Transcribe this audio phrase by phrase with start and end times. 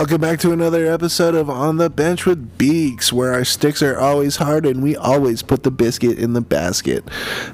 [0.00, 3.98] Welcome back to another episode of On the Bench with Beaks, where our sticks are
[3.98, 7.04] always hard and we always put the biscuit in the basket.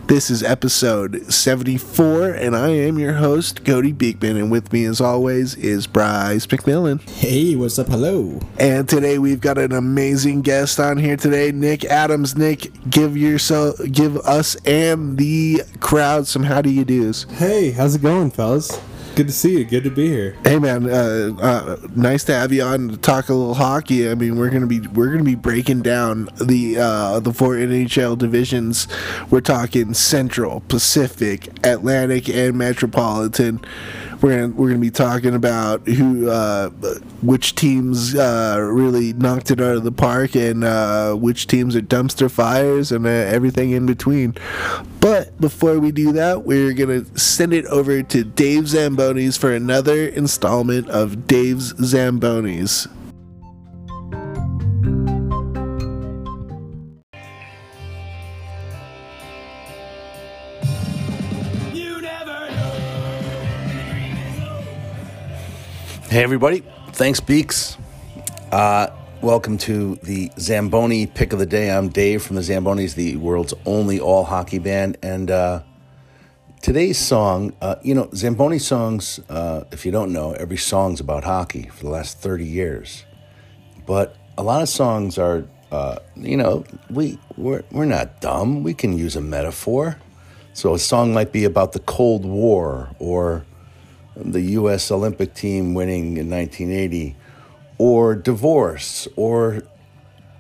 [0.07, 5.01] This is episode 74, and I am your host, Cody Beekman, and with me, as
[5.01, 7.01] always, is Bryce McMillan.
[7.11, 7.89] Hey, what's up?
[7.89, 8.39] Hello.
[8.61, 12.37] And today we've got an amazing guest on here today, Nick Adams.
[12.37, 17.25] Nick, give yourself, give us and the crowd some how do you do's.
[17.25, 18.81] Hey, how's it going, fellas?
[19.17, 19.65] Good to see you.
[19.65, 20.37] Good to be here.
[20.45, 24.11] Hey man, uh, uh, nice to have you on to talk a little hockey.
[24.11, 28.19] I mean, we're gonna be we're gonna be breaking down the uh, the four NHL
[28.19, 28.87] divisions.
[29.31, 33.65] We're talking Central, Pacific, Atlantic, and Metropolitan.
[34.21, 36.71] We're gonna, we're gonna be talking about who uh,
[37.21, 41.83] which teams uh, really knocked it out of the park and uh, which teams are
[41.83, 44.35] dumpster fires and uh, everything in between.
[45.01, 50.07] But before we do that, we're gonna send it over to Dave Zambonis for another
[50.09, 52.89] installment of Dave's Zambonis.
[66.17, 66.63] Hey, everybody.
[66.93, 67.77] Thanks, Beaks.
[68.51, 68.87] Uh,
[69.21, 71.71] welcome to the Zamboni pick of the day.
[71.71, 74.97] I'm Dave from the Zambonis, the world's only all hockey band.
[75.03, 75.63] And uh,
[76.63, 81.23] today's song, uh, you know, Zamboni songs, uh, if you don't know, every song's about
[81.23, 83.05] hockey for the last 30 years.
[83.85, 88.63] But a lot of songs are, uh, you know, we, we're, we're not dumb.
[88.63, 89.99] We can use a metaphor.
[90.55, 93.45] So a song might be about the Cold War or
[94.17, 94.91] the U.S.
[94.91, 97.17] Olympic team winning in 1980,
[97.79, 99.63] or divorce, or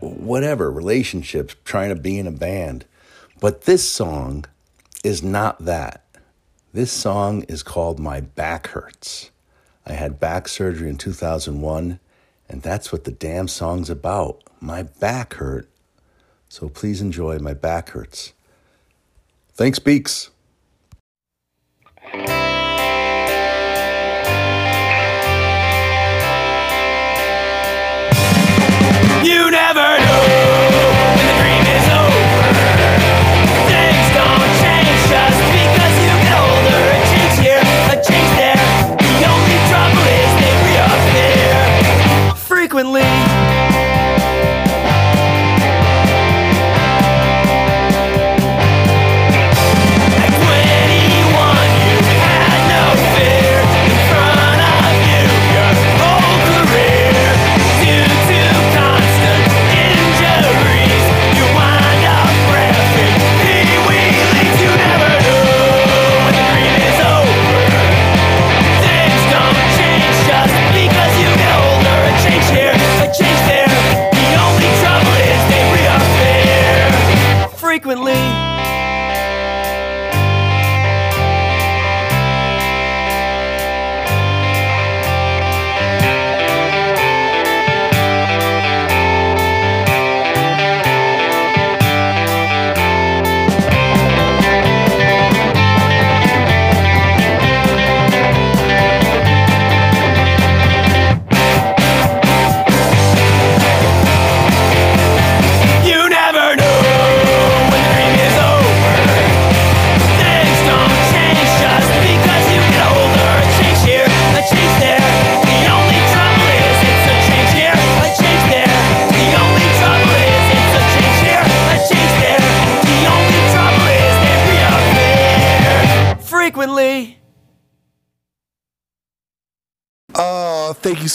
[0.00, 2.84] whatever, relationships, trying to be in a band.
[3.41, 4.47] But this song
[5.04, 6.04] is not that.
[6.72, 9.31] This song is called My Back Hurts.
[9.86, 12.00] I had back surgery in 2001,
[12.48, 14.42] and that's what the damn song's about.
[14.60, 15.69] My back hurt.
[16.48, 18.32] So please enjoy My Back Hurts.
[19.54, 20.31] Thanks, Beaks.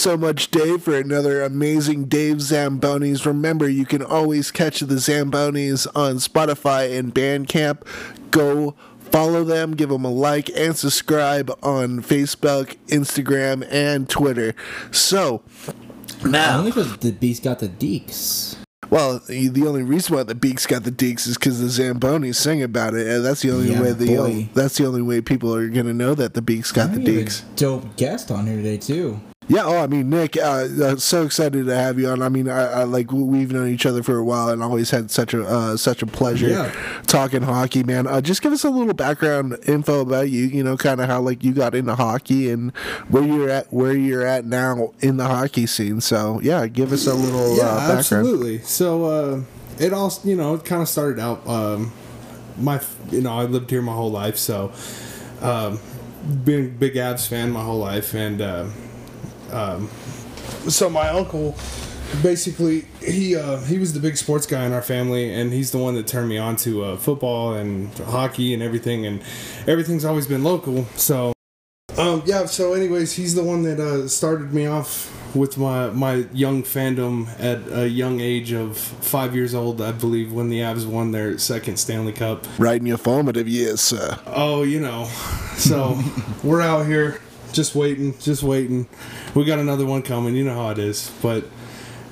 [0.02, 3.24] So much, Dave, for another amazing Dave Zambonis.
[3.24, 7.82] Remember, you can always catch the Zambonis on Spotify and Bandcamp.
[8.32, 14.54] Go follow them, give them a like, and subscribe on Facebook, Instagram, and Twitter.
[14.90, 15.42] So,
[16.24, 16.58] now.
[16.58, 18.56] Only because the beast got the deeks.
[18.90, 22.34] Well, the the only reason why the Beaks got the Deeks is because the Zambonis
[22.34, 23.06] sing about it.
[23.06, 23.92] and That's the only Yeah, way.
[23.92, 24.48] The boy.
[24.52, 27.10] that's the only way people are gonna know that the Beaks got the have a
[27.10, 27.42] Deeks.
[27.56, 29.18] Dope guest on here today too.
[29.48, 29.64] Yeah.
[29.64, 30.40] Oh, I mean, Nick, uh,
[30.82, 32.22] uh, so excited to have you on.
[32.22, 35.10] I mean, I, I like we've known each other for a while and always had
[35.10, 36.72] such a uh, such a pleasure Yeah.
[37.06, 38.06] talking hockey, man.
[38.06, 40.44] Uh, just give us a little background info about you.
[40.44, 42.74] You know, kind of how like you got into hockey and
[43.08, 46.00] where you're at, where you're at now in the hockey scene.
[46.00, 47.98] So yeah, give us a little Yeah, uh, background.
[47.98, 48.58] absolutely.
[48.60, 49.40] So uh,
[49.78, 51.46] it all, you know, it kind of started out.
[51.46, 51.92] Um,
[52.58, 52.80] my,
[53.10, 54.72] you know, I lived here my whole life, so
[55.40, 55.80] um,
[56.44, 58.66] been a big Avs fan my whole life, and uh,
[59.52, 59.88] um,
[60.68, 61.56] so my uncle,
[62.22, 65.78] basically, he uh, he was the big sports guy in our family, and he's the
[65.78, 69.22] one that turned me on to uh, football and hockey and everything, and
[69.66, 70.84] everything's always been local.
[70.96, 71.32] So,
[71.96, 72.46] um, yeah.
[72.46, 77.28] So, anyways, he's the one that uh, started me off with my my young fandom
[77.40, 81.38] at a young age of five years old, I believe, when the Avs won their
[81.38, 82.46] second Stanley Cup.
[82.58, 84.18] Right in your formative years, sir.
[84.26, 85.06] Oh, you know.
[85.56, 85.98] So
[86.42, 87.20] we're out here
[87.52, 88.88] just waiting, just waiting.
[89.34, 90.34] We got another one coming.
[90.36, 91.10] You know how it is.
[91.22, 91.44] But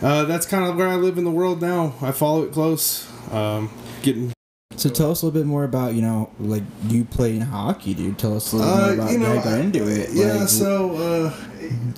[0.02, 1.94] uh, that's kind of where I live in the world now.
[2.00, 3.08] I follow it close.
[3.32, 3.70] Um,
[4.02, 4.32] getting.
[4.76, 8.19] So tell us a little bit more about you know like you playing hockey, dude.
[8.19, 10.11] Tell us a little Uh, more about you know, how you got into it.
[10.12, 10.96] Yeah, Like, so.
[10.96, 11.34] Uh,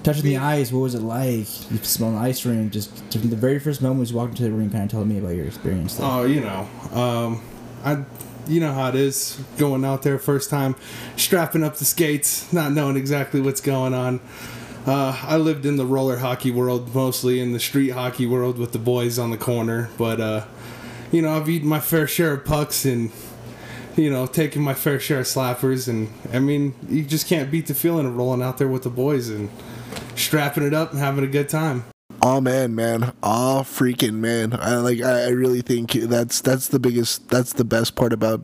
[0.02, 0.72] touching the ice.
[0.72, 1.70] What was it like?
[1.70, 2.72] You smell an ice rink.
[2.72, 5.36] Just the very first moment you walked into the ring, kind of telling me about
[5.36, 5.96] your experience.
[5.96, 6.06] There.
[6.06, 7.42] Oh, you know, um,
[7.84, 8.04] I,
[8.48, 10.74] you know how it is going out there first time,
[11.16, 14.20] strapping up the skates, not knowing exactly what's going on.
[14.86, 18.72] Uh, I lived in the roller hockey world mostly, in the street hockey world with
[18.72, 19.90] the boys on the corner.
[19.96, 20.44] But uh,
[21.12, 23.12] you know, I've eaten my fair share of pucks and
[23.96, 27.68] you know taken my fair share of slappers, and I mean, you just can't beat
[27.68, 29.50] the feeling of rolling out there with the boys and
[30.16, 31.84] strapping it up and having a good time.
[32.24, 34.52] Oh man, man, oh freaking man!
[34.52, 35.00] I like.
[35.00, 37.28] I I really think that's that's the biggest.
[37.28, 38.42] That's the best part about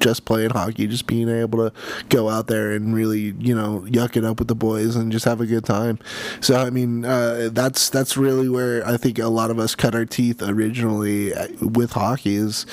[0.00, 0.86] just playing hockey.
[0.86, 1.76] Just being able to
[2.08, 5.24] go out there and really, you know, yuck it up with the boys and just
[5.24, 5.98] have a good time.
[6.40, 9.94] So I mean, uh, that's that's really where I think a lot of us cut
[9.94, 12.66] our teeth originally uh, with hockey is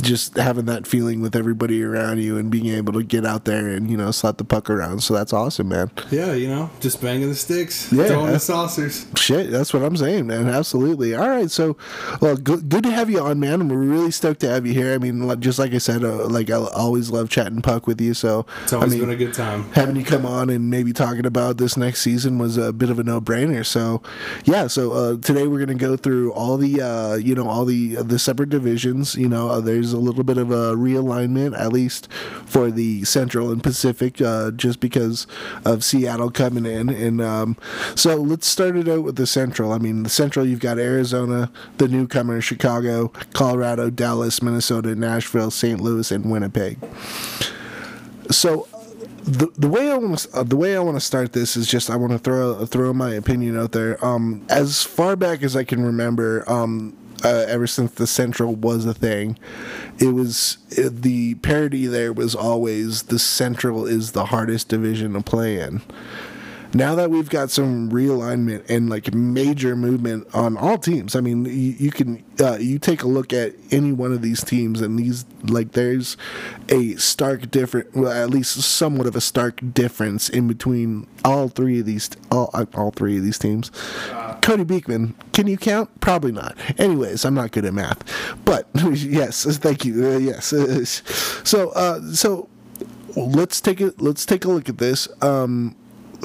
[0.00, 3.68] just having that feeling with everybody around you and being able to get out there
[3.68, 5.02] and you know slap the puck around.
[5.02, 5.90] So that's awesome, man.
[6.10, 8.06] Yeah, you know, just banging the sticks, Yeah.
[8.06, 9.06] throwing the saucers.
[9.16, 10.48] Shit, that's what I'm saying, man.
[10.48, 11.14] Absolutely.
[11.14, 11.76] All right, so,
[12.20, 13.68] well, good, good to have you on, man.
[13.68, 14.94] We're really stoked to have you here.
[14.94, 18.14] I mean, just like I said, uh, like I always love chatting puck with you.
[18.14, 19.70] So, It's always I mean, been a good time.
[19.72, 22.98] having you come on and maybe talking about this next season was a bit of
[22.98, 23.64] a no-brainer.
[23.66, 24.02] So,
[24.44, 24.66] yeah.
[24.66, 28.18] So uh, today we're gonna go through all the, uh, you know, all the the
[28.18, 29.14] separate divisions.
[29.16, 32.08] You know, uh, there's a little bit of a realignment, at least
[32.46, 35.26] for the Central and Pacific, uh, just because
[35.64, 36.88] of Seattle coming in.
[36.88, 37.56] And um,
[37.94, 39.72] so let's start it out with the Central.
[39.72, 45.80] I mean, the Central, you've got Arizona, the newcomer, Chicago, Colorado, Dallas, Minnesota, Nashville, St.
[45.80, 46.59] Louis, and Winnipeg
[48.30, 48.68] so
[49.24, 51.66] the the way I want to uh, the way I want to start this is
[51.66, 54.02] just I want to throw throw my opinion out there.
[54.04, 58.86] Um, as far back as I can remember, um, uh, ever since the Central was
[58.86, 59.38] a thing,
[59.98, 65.20] it was it, the parody there was always the Central is the hardest division to
[65.20, 65.82] play in.
[66.72, 71.44] Now that we've got some realignment and like major movement on all teams, I mean,
[71.44, 74.96] you, you can uh, you take a look at any one of these teams, and
[74.96, 76.16] these like there's
[76.68, 81.80] a stark different, well, at least somewhat of a stark difference in between all three
[81.80, 83.72] of these all uh, all three of these teams.
[84.40, 86.00] Cody Beekman, can you count?
[86.00, 86.56] Probably not.
[86.78, 88.04] Anyways, I'm not good at math,
[88.44, 90.06] but yes, thank you.
[90.06, 90.46] Uh, yes,
[91.44, 92.48] so uh, so
[93.16, 94.00] let's take it.
[94.00, 95.08] Let's take a look at this.
[95.20, 95.74] Um,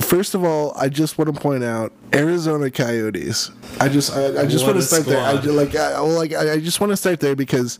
[0.04, 3.52] first of all, I just want to point out Arizona Coyotes.
[3.80, 5.20] I just I, I just want to a start there.
[5.20, 5.54] I, squad.
[5.54, 7.80] like I, like I, I just want to start there because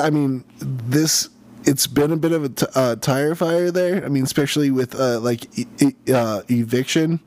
[0.00, 1.28] I mean this.
[1.64, 4.02] It's been a bit of a t- uh, tire fire there.
[4.04, 7.20] I mean, especially with uh, like e- e- uh, eviction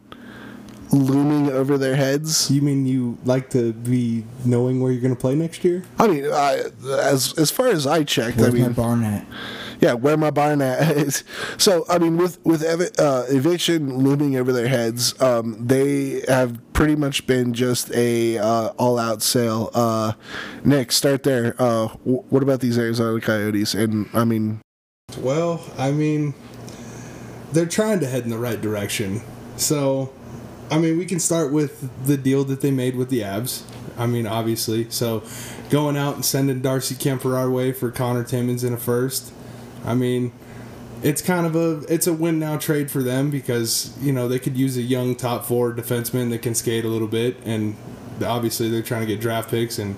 [0.91, 2.49] looming over their heads.
[2.49, 5.83] You mean you like to be knowing where you're going to play next year?
[5.99, 6.69] I mean, uh,
[7.01, 9.25] as as far as I checked, Where's I mean, my barn at?
[9.81, 11.23] Yeah, where my barn at is.
[11.57, 16.59] So I mean, with with ev- uh, eviction looming over their heads, um, they have
[16.73, 19.71] pretty much been just a uh, all out sale.
[19.73, 20.13] Uh,
[20.63, 21.55] Nick, start there.
[21.59, 23.73] Uh, w- what about these Arizona Coyotes?
[23.73, 24.61] And I mean,
[25.17, 26.35] Well, I mean,
[27.51, 29.21] they're trying to head in the right direction.
[29.57, 30.13] So,
[30.71, 33.63] I mean, we can start with the deal that they made with the Avs.
[33.97, 34.89] I mean, obviously.
[34.89, 35.23] So,
[35.69, 39.33] going out and sending Darcy Kuemper our way for Conor Timmins in a first.
[39.85, 40.31] I mean,
[41.03, 44.39] it's kind of a it's a win now trade for them because you know they
[44.39, 47.75] could use a young top four defenseman that can skate a little bit, and
[48.23, 49.95] obviously they're trying to get draft picks, and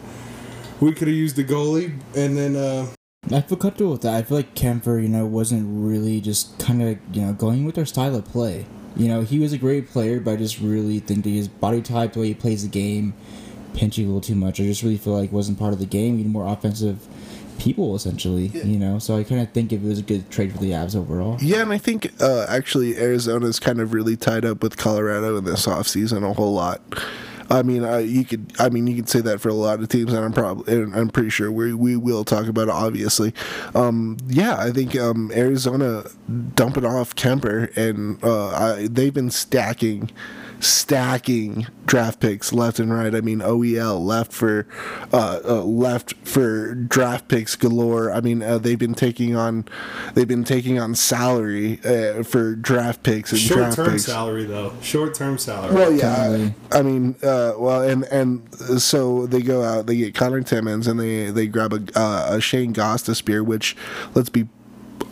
[0.79, 2.87] we could have used the goalie, and then uh,
[3.31, 4.15] I feel comfortable with that.
[4.15, 7.75] I feel like Kuemper, you know, wasn't really just kind of, you know, going with
[7.75, 8.65] their style of play.
[8.95, 11.81] You know, he was a great player, but I just really think that his body
[11.81, 13.13] type, the way he plays the game,
[13.73, 14.59] pinching a little too much.
[14.59, 16.17] I just really feel like wasn't part of the game.
[16.17, 17.07] Need more offensive
[17.63, 18.47] people, essentially.
[18.47, 20.71] You know, so I kind of think if it was a good trade for the
[20.71, 21.37] Avs overall.
[21.41, 25.45] yeah, and I think uh, actually Arizona's kind of really tied up with Colorado in
[25.45, 26.81] this offseason a whole lot.
[27.49, 28.51] I mean, uh, you could.
[28.59, 30.95] I mean, you could say that for a lot of teams, and I'm probably, and
[30.95, 32.71] I'm pretty sure we we will talk about it.
[32.71, 33.33] Obviously,
[33.75, 36.03] um, yeah, I think um, Arizona
[36.55, 40.09] dumping off Kuemper, and uh, I, they've been stacking,
[40.63, 43.13] stacking draft picks left and right.
[43.13, 44.67] I mean, OEL left for,
[45.11, 48.11] uh, uh, left for draft picks galore.
[48.11, 49.65] I mean, uh, they've been taking on,
[50.13, 54.05] they've been taking on salary uh, for draft picks and Short draft term picks.
[54.05, 54.73] salary though.
[54.81, 55.73] Short term salary.
[55.75, 56.53] Well, yeah, Totally.
[56.71, 60.99] I mean, uh, well, and and so they go out, they get Conor Timmins, and
[60.99, 63.75] they they grab a uh, a Shane Gostisbehere, which
[64.15, 64.47] let's be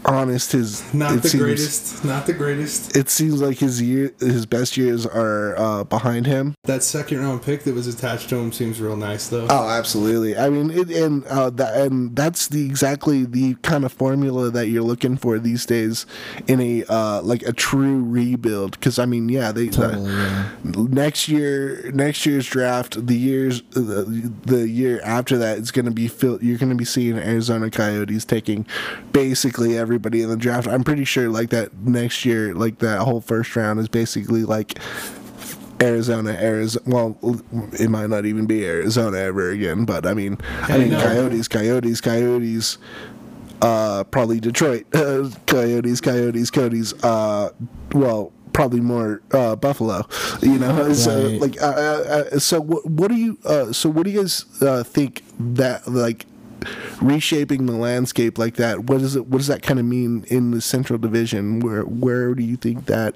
[0.06, 2.06] honest, his not the seems, greatest.
[2.06, 2.96] Not the greatest.
[2.96, 6.56] It seems like his year, his best years are uh, behind him.
[6.64, 9.48] That second round pick that was attached to him seems real nice though.
[9.50, 10.38] Oh, absolutely.
[10.38, 14.68] I mean, it, and uh, that and that's the exactly the kind of formula that
[14.68, 16.06] you're looking for these days
[16.48, 18.72] in a uh, like a true rebuild.
[18.72, 20.50] Because I mean, yeah, they Totally, yeah.
[20.64, 25.92] next year next year's draft the years the, the year after that is going to
[25.92, 28.66] be filled you're going to be seeing arizona coyotes taking
[29.12, 33.20] basically everybody in the draft i'm pretty sure like that next year like that whole
[33.20, 34.80] first round is basically like
[35.82, 36.86] Arizona, Arizona.
[36.88, 37.18] Well,
[37.74, 39.84] it might not even be Arizona ever again.
[39.84, 40.92] But I mean, I mean.
[40.92, 42.78] Coyotes, Coyotes, Coyotes.
[43.64, 46.94] Uh, probably Detroit, uh, Coyotes, Coyotes, Coyotes.
[47.04, 47.50] Uh,
[47.94, 50.08] well, probably more uh, Buffalo.
[50.42, 52.86] You know, so like, uh, uh, uh, so what?
[52.86, 53.38] What do you?
[53.44, 56.26] Uh, so what do you guys uh, think that like?
[57.02, 60.52] Reshaping the landscape like that what does it what does that kind of mean in
[60.52, 63.16] the central division where where do you think that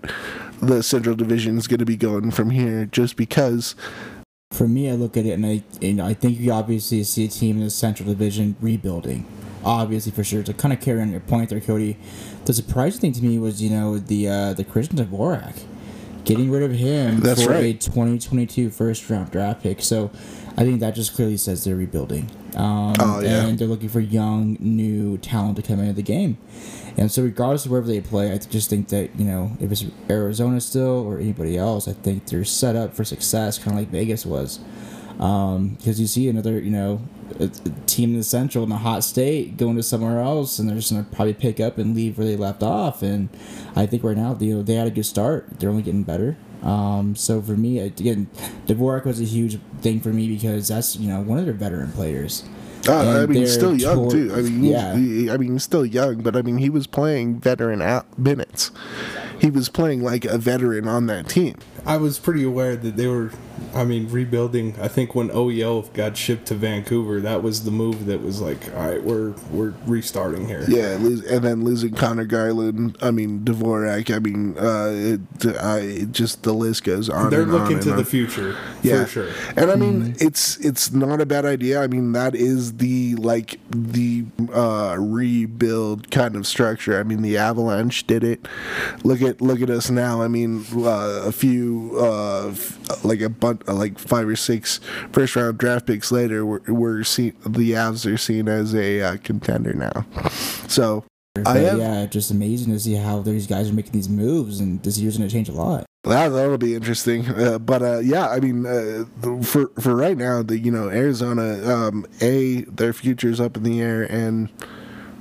[0.61, 3.75] the central division is going to be going from here just because
[4.51, 7.27] For me, I look at it and I, and I think you obviously see a
[7.27, 9.25] team in the Central Division rebuilding.
[9.65, 10.43] Obviously, for sure.
[10.43, 11.97] To kind of carry on your point there, Cody,
[12.45, 15.63] the surprising thing to me was you know the uh, the Christian Dvorak,
[16.23, 17.75] getting rid of him That's for right.
[17.75, 19.81] a 2022 first round draft pick.
[19.81, 20.11] So
[20.57, 22.29] I think that just clearly says they're rebuilding.
[22.55, 23.45] Um, Oh, yeah.
[23.45, 26.37] And they're looking for young, new talent to come into the game.
[26.97, 29.83] And so, regardless of wherever they play, I just think that you know if it's
[30.09, 33.89] Arizona still or anybody else, I think they're set up for success, kind of like
[33.89, 34.59] Vegas was.
[35.17, 37.01] Because you see another, you know,
[37.39, 40.69] a, a team in the Central in a hot state going to somewhere else, and
[40.69, 43.01] they're just gonna probably pick up and leave where they left off.
[43.01, 43.27] And
[43.75, 45.59] I think right now, you know, they had a good start.
[45.59, 46.37] They're only getting better.
[46.65, 48.27] Um, so for me, again,
[48.65, 51.91] Dvorak was a huge thing for me because that's you know one of their veteran
[51.91, 52.43] players.
[52.87, 54.95] uh, I mean still young too I mean yeah.
[54.95, 57.81] he, I mean he's still young but I mean he was playing veteran
[58.15, 58.71] minutes
[59.39, 63.07] he was playing like a veteran on that team I was pretty aware that they
[63.07, 63.31] were,
[63.73, 64.75] I mean, rebuilding.
[64.81, 68.73] I think when OEL got shipped to Vancouver, that was the move that was like,
[68.75, 70.65] all right, we're we're restarting here.
[70.67, 72.97] Yeah, and then losing Conor Garland.
[73.01, 74.13] I mean Dvorak.
[74.13, 77.29] I mean, uh, it, I, it just the list goes on.
[77.29, 78.05] They're and looking on to and the on.
[78.05, 79.29] future Yeah, for sure.
[79.55, 81.81] And I mean, it's it's not a bad idea.
[81.83, 86.99] I mean, that is the like the uh, rebuild kind of structure.
[86.99, 88.47] I mean, the Avalanche did it.
[89.03, 90.21] Look at look at us now.
[90.23, 92.55] I mean, uh, a few uh,
[93.03, 94.79] like a bunch like five or six
[95.11, 99.17] first round draft picks later, we're, we're seen the Avs are seen as a uh,
[99.23, 100.05] contender now.
[100.67, 101.03] So.
[101.37, 104.61] I But have, yeah, just amazing to see how these guys are making these moves,
[104.61, 105.85] and this year's gonna change a lot.
[106.05, 107.27] That that'll be interesting.
[107.27, 109.03] Uh, but uh, yeah, I mean, uh,
[109.43, 113.81] for for right now, the you know Arizona, um, a their future's up in the
[113.81, 114.49] air, and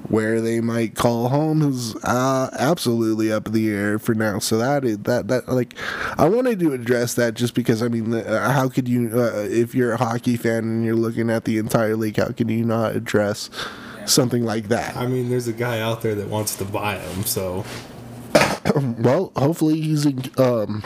[0.09, 4.39] where they might call home is uh, absolutely up in the air for now.
[4.39, 5.75] So that is that that like
[6.19, 9.75] I wanted to address that just because I mean, uh, how could you uh, if
[9.75, 12.95] you're a hockey fan and you're looking at the entire league, how can you not
[12.97, 13.51] address
[14.05, 14.97] something like that?
[14.97, 17.65] I mean, there's a guy out there that wants to buy him, so
[18.99, 20.07] Well, hopefully he's.
[20.39, 20.83] Um,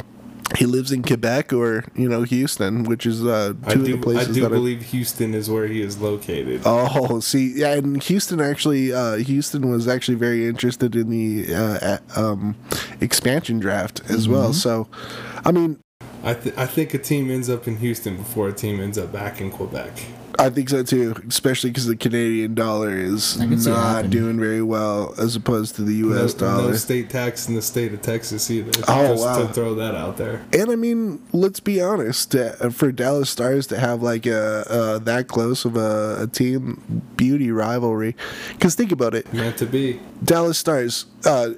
[0.57, 3.99] he lives in Quebec or you know Houston, which is uh, two I of the
[3.99, 4.47] places I do that.
[4.47, 6.62] Are, believe Houston is where he is located.
[6.64, 11.99] oh, see, yeah, and Houston actually, uh, Houston was actually very interested in the uh,
[12.17, 12.57] um,
[13.00, 14.33] expansion draft as Mm-hmm.
[14.33, 14.52] well.
[14.52, 14.88] So,
[15.45, 15.81] I mean,
[16.25, 19.12] I th- I think a team ends up in Houston before a team ends up
[19.12, 19.93] back in Quebec.
[20.40, 24.09] I think so too, especially because the Canadian dollar is I can see it not
[24.11, 26.33] doing very well as opposed to the No, U.S.
[26.35, 26.68] dollar.
[26.71, 28.71] no state tax in the state of Texas either.
[28.87, 29.47] Oh, just wow.
[29.47, 30.45] to throw that out there.
[30.52, 32.35] And I mean, let's be honest.
[32.37, 37.02] Uh, for Dallas Stars to have like a uh, that close of a, a team
[37.16, 38.14] beauty rivalry,
[38.52, 40.00] because think about it, Meant to be.
[40.23, 41.07] Dallas Stars.
[41.25, 41.50] Uh,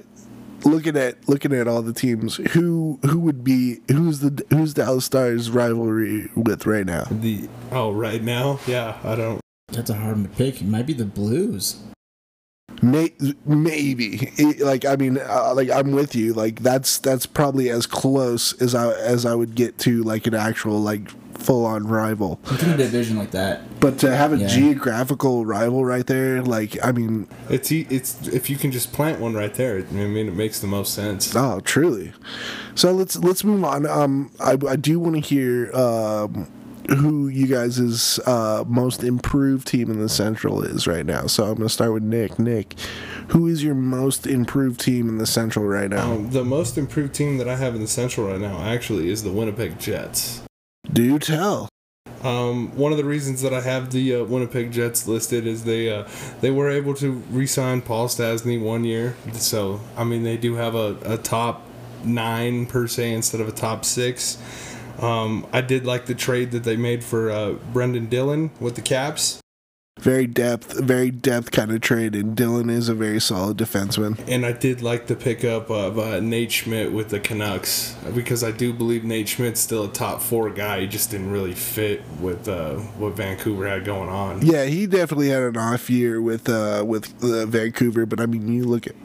[0.65, 5.05] looking at looking at all the teams, who who would be who's the who's Dallas
[5.05, 7.05] Stars rivalry with right now?
[7.09, 9.41] The oh, right now, yeah, I don't.
[9.69, 10.61] That's a hard one to pick.
[10.61, 11.81] It might be the Blues.
[12.81, 13.13] May,
[13.45, 17.85] maybe It- like I mean uh, like I'm with you like that's that's probably as
[17.85, 22.39] close as I as I would get to like an actual like full on rival.
[22.49, 23.79] Within a division like that.
[23.79, 24.47] But to have a Yeah.
[24.47, 29.19] geographical rival right there, like I mean, It's e- it's if you can just plant
[29.19, 29.77] one right there.
[29.89, 31.35] I mean, it makes the most sense.
[31.35, 32.13] oh, truly.
[32.75, 33.85] So let's let's move on.
[33.85, 36.47] Um, I, I do want to hear um,
[36.89, 41.27] who you guys' is uh, most improved team in the Central is right now.
[41.27, 42.37] So I'm gonna start with Nick.
[42.39, 42.75] Nick,
[43.29, 46.11] who is your most improved team in the Central right now?
[46.13, 49.23] Um, the most improved team that I have in the Central right now actually is
[49.23, 50.41] the Winnipeg Jets.
[50.93, 51.69] Do you tell.
[52.23, 55.89] Um, one of the reasons that I have the uh, Winnipeg Jets listed is they
[55.89, 56.07] uh,
[56.41, 59.15] they were able to re-sign Paul Stastny one year.
[59.33, 61.63] So I mean they do have a, a top
[62.03, 64.37] nine per se instead of a top six.
[64.99, 68.81] Um, I did like the trade that they made for uh, Brendan Dillon with the
[68.81, 69.40] Caps.
[70.01, 74.19] Very depth, very depth kind of trade, and Dillon is a very solid defenseman.
[74.27, 78.49] And I did like the pickup of uh, Nate Schmidt with the Canucks because I
[78.49, 80.81] do believe Nate Schmidt's still a top four guy.
[80.81, 84.43] He just didn't really fit with uh, what Vancouver had going on.
[84.43, 88.47] Yeah, he definitely had an off year with uh, with uh, Vancouver, but I mean,
[88.47, 88.95] you look at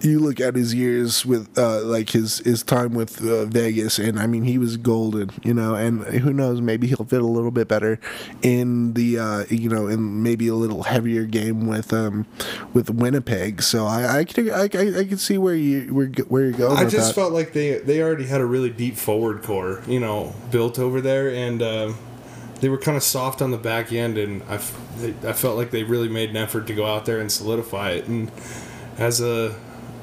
[0.00, 4.18] you look at his years with uh, like his his time with uh, Vegas, and
[4.18, 5.74] I mean, he was golden, you know.
[5.74, 7.98] And who knows, maybe he'll fit a little bit better
[8.42, 12.26] in the uh, you know in maybe a little heavier game with um
[12.72, 13.62] with Winnipeg.
[13.62, 16.76] So I I could I, I, I could see where you where where you're going.
[16.76, 17.14] I just that.
[17.14, 21.00] felt like they they already had a really deep forward core, you know, built over
[21.00, 21.92] there, and uh,
[22.60, 25.84] they were kind of soft on the back end, and I, I felt like they
[25.84, 28.06] really made an effort to go out there and solidify it.
[28.06, 28.30] And
[28.96, 29.54] as a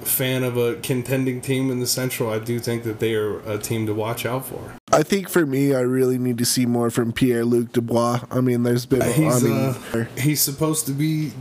[0.06, 3.58] fan of a contending team in the Central, I do think that they are a
[3.58, 4.76] team to watch out for.
[4.92, 8.22] I think for me, I really need to see more from Pierre Luc Dubois.
[8.32, 11.34] I mean, there's been He's I mean, uh, he's supposed to be,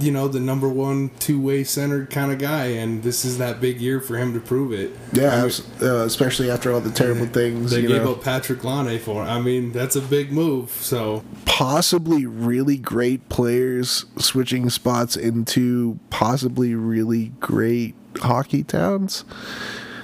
[0.00, 3.60] you know, the number one two way centered kind of guy, and this is that
[3.60, 4.90] big year for him to prove it.
[5.12, 5.52] yeah, I mean,
[5.82, 7.70] uh, especially after all the terrible things.
[7.70, 8.12] they you gave know.
[8.12, 9.22] up Patrick Laine for.
[9.22, 10.70] I mean, that's a big move.
[10.70, 19.24] So possibly really great players switching spots into possibly really great hockey towns.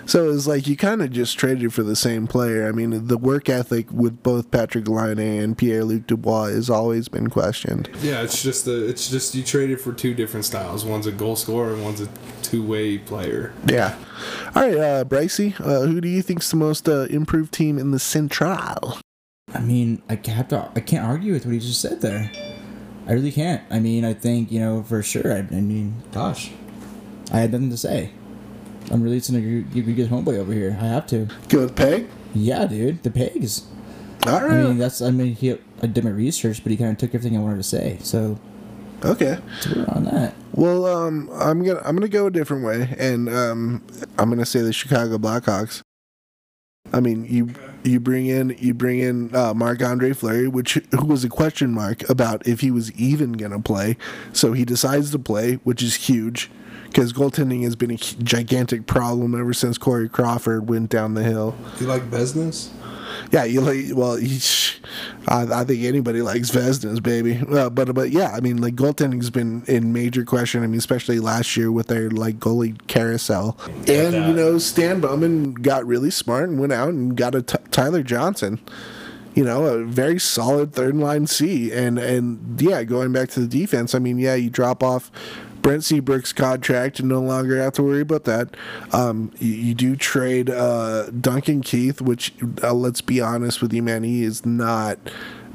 [0.06, 2.68] So it's like you kind of just traded for the same player.
[2.68, 7.08] I mean, the work ethic with both Patrick Laine and Pierre Luc Dubois has always
[7.08, 7.90] been questioned.
[8.02, 10.84] Yeah, it's just a, it's just you traded for two different styles.
[10.84, 12.08] One's a goal scorer and one's a
[12.42, 13.52] two way player.
[13.66, 13.96] Yeah.
[14.54, 17.90] All right, uh, Brycey, uh, who do you think's the most uh, improved team in
[17.90, 18.98] the Central?
[19.52, 20.70] I mean, I have to.
[20.74, 22.30] I can't argue with what he just said there.
[23.08, 23.62] I really can't.
[23.70, 25.32] I mean, I think you know for sure.
[25.32, 26.52] I, I mean, gosh,
[27.32, 28.10] I had nothing to say.
[28.90, 30.76] I'm releasing listening to your, your good homeboy over here.
[30.80, 31.28] I have to.
[31.48, 32.06] Good with Peg.
[32.34, 33.66] Yeah, dude, the pigs.
[34.26, 35.00] All I mean, that's.
[35.02, 35.58] I mean, he.
[35.82, 37.98] I did my research, but he kind of took everything I wanted to say.
[38.00, 38.38] So,
[39.04, 39.38] okay.
[39.60, 40.34] so we're on that.
[40.52, 43.82] Well, um, I'm gonna I'm gonna go a different way, and um,
[44.18, 45.82] I'm gonna say the Chicago Blackhawks.
[46.92, 47.50] I mean, you
[47.84, 51.72] you bring in you bring in uh, Marc Andre Fleury, which who was a question
[51.72, 53.96] mark about if he was even gonna play.
[54.32, 56.50] So he decides to play, which is huge,
[56.96, 61.54] because goaltending has been a gigantic problem ever since Corey Crawford went down the hill.
[61.78, 62.72] You like business?
[63.30, 64.40] Yeah, you like well, he,
[65.28, 67.38] I, I think anybody likes Vezinas, baby.
[67.50, 70.62] Uh, but but yeah, I mean, like goaltending's been in major question.
[70.62, 75.52] I mean, especially last year with their like goalie carousel, and you know, Stan Bowman
[75.52, 78.58] got really smart and went out and got a t- Tyler Johnson.
[79.34, 83.46] You know, a very solid third line C, and and yeah, going back to the
[83.46, 83.94] defense.
[83.94, 85.10] I mean, yeah, you drop off
[85.66, 88.56] Brent Seabrook's contract and no longer have to worry about that.
[88.92, 93.82] Um, you, you do trade uh, Duncan Keith, which uh, let's be honest with you,
[93.82, 95.00] man, he is not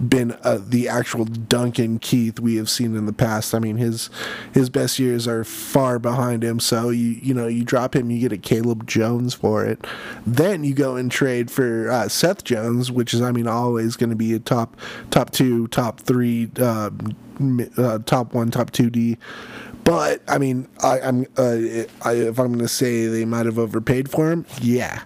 [0.02, 3.56] been uh, the actual Duncan Keith we have seen in the past.
[3.56, 4.10] I mean, his
[4.54, 6.60] his best years are far behind him.
[6.60, 9.88] So you you know you drop him, you get a Caleb Jones for it.
[10.26, 14.10] Then you go and trade for uh, Seth Jones, which is I mean always going
[14.10, 14.76] to be a top
[15.10, 16.89] top two, top three, uh,
[17.78, 19.17] uh, top one, top two D.
[19.84, 24.10] But I mean, I, I'm uh, if I'm going to say they might have overpaid
[24.10, 25.04] for him, yeah,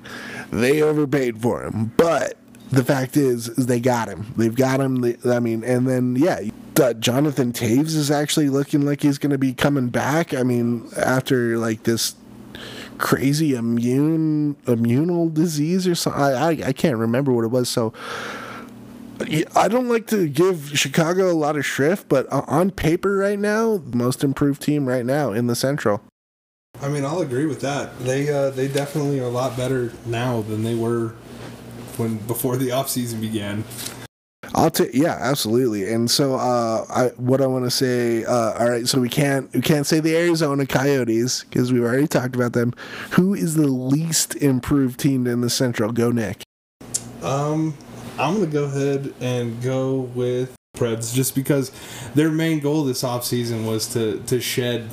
[0.51, 1.93] they overpaid for him.
[1.97, 2.37] But
[2.71, 4.33] the fact is, is they got him.
[4.37, 4.97] They've got him.
[4.97, 6.41] They, I mean, and then yeah,
[6.79, 10.33] uh, Jonathan Toews is actually looking like he's going to be coming back.
[10.33, 12.15] I mean, after like this
[12.97, 16.21] crazy immune immunal disease or something.
[16.21, 17.69] I, I I can't remember what it was.
[17.69, 17.93] So
[19.55, 23.81] I don't like to give Chicago a lot of shrift, but on paper right now,
[23.93, 26.01] most improved team right now in the Central.
[26.81, 27.97] I mean, I'll agree with that.
[27.99, 31.13] They uh, they definitely are a lot better now than they were
[31.97, 33.63] when before the offseason began.
[34.53, 35.91] I'll take yeah, absolutely.
[35.91, 39.51] And so uh I what I want to say uh all right, so we can't
[39.53, 42.73] we can't say the Arizona Coyotes because we've already talked about them.
[43.11, 45.91] Who is the least improved team in the Central?
[45.91, 46.43] Go Nick.
[47.23, 47.75] Um,
[48.17, 51.71] I'm gonna go ahead and go with Preds just because
[52.15, 54.89] their main goal this offseason was to to shed.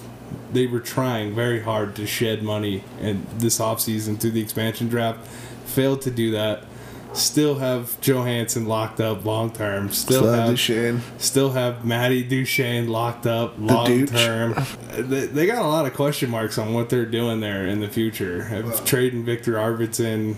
[0.52, 5.26] They were trying very hard to shed money and this offseason through the expansion draft.
[5.66, 6.64] Failed to do that.
[7.12, 9.90] Still have Johansen locked up long term.
[9.90, 11.02] Still Still have Duchene.
[11.18, 14.54] Still have Matty Duchene locked up long term.
[14.96, 17.88] they, they got a lot of question marks on what they're doing there in the
[17.88, 18.48] future.
[18.64, 20.36] Of trading Viktor Arvidsson,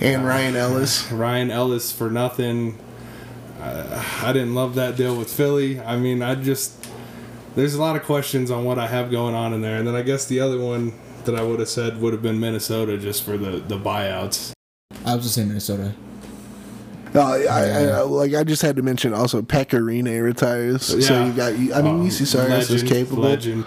[0.00, 1.10] And Ryan Ellis.
[1.12, 2.78] Ryan Ellis for nothing.
[3.60, 5.80] I, I didn't love that deal with Philly.
[5.80, 6.88] I mean, I just
[7.54, 9.94] there's a lot of questions on what I have going on in there, and then
[9.94, 10.92] I guess the other one
[11.24, 14.52] that I would have said would have been Minnesota just for the the buyouts.
[15.04, 15.94] I was just saying Minnesota.
[17.12, 20.84] No, I, I, I, like I just had to mention also Pekka Rinne retires.
[21.04, 23.64] So you got, I mean, Um, Juuse Saros is legend, capable, Legend.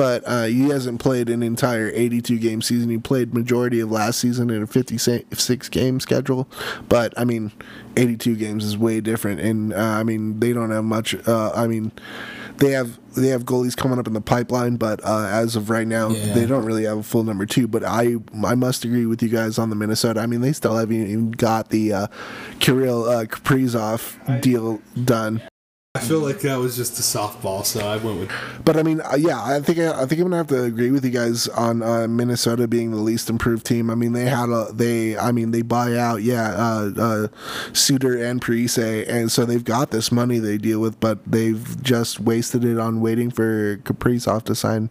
[0.00, 2.88] But uh, he hasn't played an entire 82 game season.
[2.88, 6.48] He played majority of last season in a 56 game schedule,
[6.88, 7.52] but I mean,
[7.98, 9.40] 82 games is way different.
[9.40, 11.14] And uh, I mean, they don't have much.
[11.28, 11.92] Uh, I mean,
[12.56, 15.86] they have they have goalies coming up in the pipeline, but uh, as of right
[15.86, 16.32] now, Yeah.
[16.32, 17.68] they don't really have a full number two.
[17.68, 20.20] But I I must agree with you guys on the Minnesota.
[20.20, 22.06] I mean, they still haven't even got the uh,
[22.58, 25.42] Kirill uh, Kaprizov deal done.
[25.96, 28.30] I feel like that was just a softball, so I went with
[28.64, 30.92] But I mean, uh, yeah, I think I, I think I'm gonna have to agree
[30.92, 33.90] with you guys on uh, Minnesota being the least improved team.
[33.90, 37.28] I mean, they had a they, I mean, they buy out, yeah, uh, uh,
[37.72, 42.20] Suter and Parise, and so they've got this money they deal with, but they've just
[42.20, 44.90] wasted it on waiting for Kaprizov to sign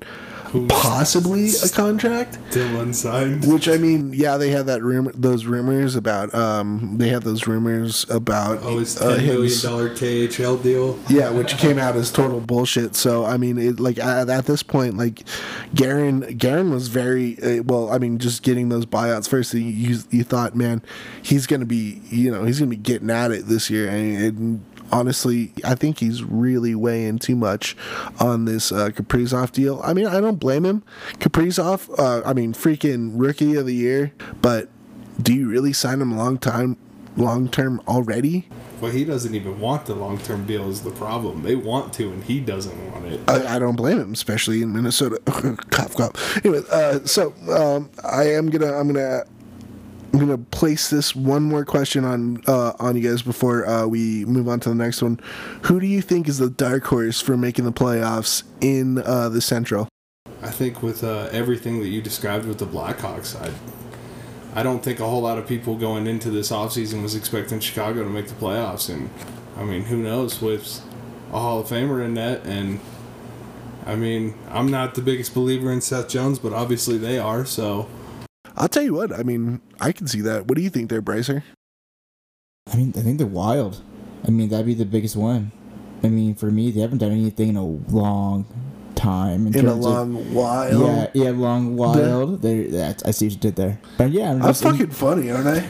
[0.68, 2.40] possibly a contract.
[2.50, 3.46] still unsigned.
[3.46, 7.46] Which I mean, yeah, they had that rumor, those rumors about, um, they had those
[7.48, 10.89] rumors about Oh, his uh, ten him million dollar KHL deal.
[11.10, 12.96] yeah, which came out as total bullshit.
[12.96, 15.24] So I mean, it, like at, at this point, like
[15.76, 17.92] Guerin, Guerin was very uh, well.
[17.92, 20.82] I mean, just getting those buyouts first, you you, you thought, man,
[21.22, 24.66] he's gonna be, you know, he's gonna be getting at it this year, and, and
[24.92, 27.76] honestly, I think he's really weighing too much
[28.20, 29.82] on this uh, Kaprizov deal.
[29.84, 30.84] I mean, I don't blame him.
[31.20, 34.70] Kaprizov, uh, I mean, freaking rookie of the year, but
[35.22, 36.78] do you really sign him a long time?
[37.20, 38.48] Long term already?
[38.80, 40.70] Well, he doesn't even want the long term deal.
[40.70, 41.44] Is the problem?
[41.44, 43.20] They want to, and he doesn't want it.
[43.28, 45.20] I, I don't blame him, especially in Minnesota.
[45.70, 46.38] cough, cough.
[46.38, 49.24] Anyway, uh, so um, I am gonna I'm gonna
[50.14, 54.24] I'm gonna place this one more question on uh, on you guys before uh, we
[54.24, 55.20] move on to the next one.
[55.64, 59.42] Who do you think is the dark horse for making the playoffs in uh, the
[59.42, 59.90] Central?
[60.42, 63.52] I think with uh, everything that you described with the Blackhawks, I
[64.60, 68.04] I don't think a whole lot of people going into this offseason was expecting Chicago
[68.04, 68.94] to make the playoffs.
[68.94, 69.10] And
[69.56, 70.82] I mean, who knows with
[71.32, 72.42] a Hall of Famer in net?
[72.44, 72.82] And
[73.86, 77.46] I mean, I'm not the biggest believer in Seth Jones, but obviously they are.
[77.46, 77.88] So
[78.58, 79.18] I'll tell you what.
[79.18, 80.48] I mean, I can see that.
[80.48, 81.46] What do you think there, Bracer?
[82.70, 83.82] I mean, I think they're wild.
[84.28, 85.54] I mean, that'd be the biggest one.
[86.04, 88.46] I mean, for me, they haven't done anything in a long
[89.00, 89.48] time.
[89.48, 90.80] In, In a long of, while.
[90.80, 92.42] yeah, yeah, long wild.
[92.42, 93.80] They, that I see what you did there.
[93.98, 95.70] But yeah, I'm I'm just, fucking funny, aren't I?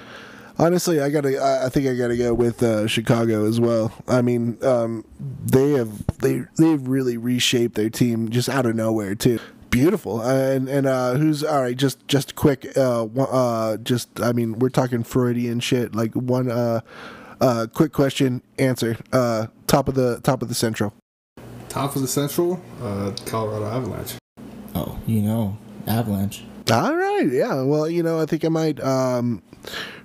[0.58, 1.38] Honestly, I gotta.
[1.42, 3.94] I- I think I gotta go with uh, Chicago as well.
[4.08, 5.06] I mean, um,
[5.46, 9.40] they have they they've really reshaped their team just out of nowhere too.
[9.70, 10.22] Beautiful.
[10.22, 11.78] And and uh, who's all right?
[11.78, 12.76] Just just quick.
[12.78, 15.96] Uh, one- uh, just I mean, we're talking Freudian shit.
[15.96, 16.52] Like one.
[16.52, 16.82] Uh,
[17.42, 18.98] uh, quick question, answer.
[19.14, 20.94] Uh, top of the top of the Central.
[21.70, 24.16] Top of the Central, uh, Colorado Avalanche.
[24.76, 26.44] oh, you know, Avalanche.
[26.72, 27.28] All right.
[27.32, 27.64] Yeah.
[27.64, 28.80] Well, you know, I think I might.
[28.82, 29.42] Um,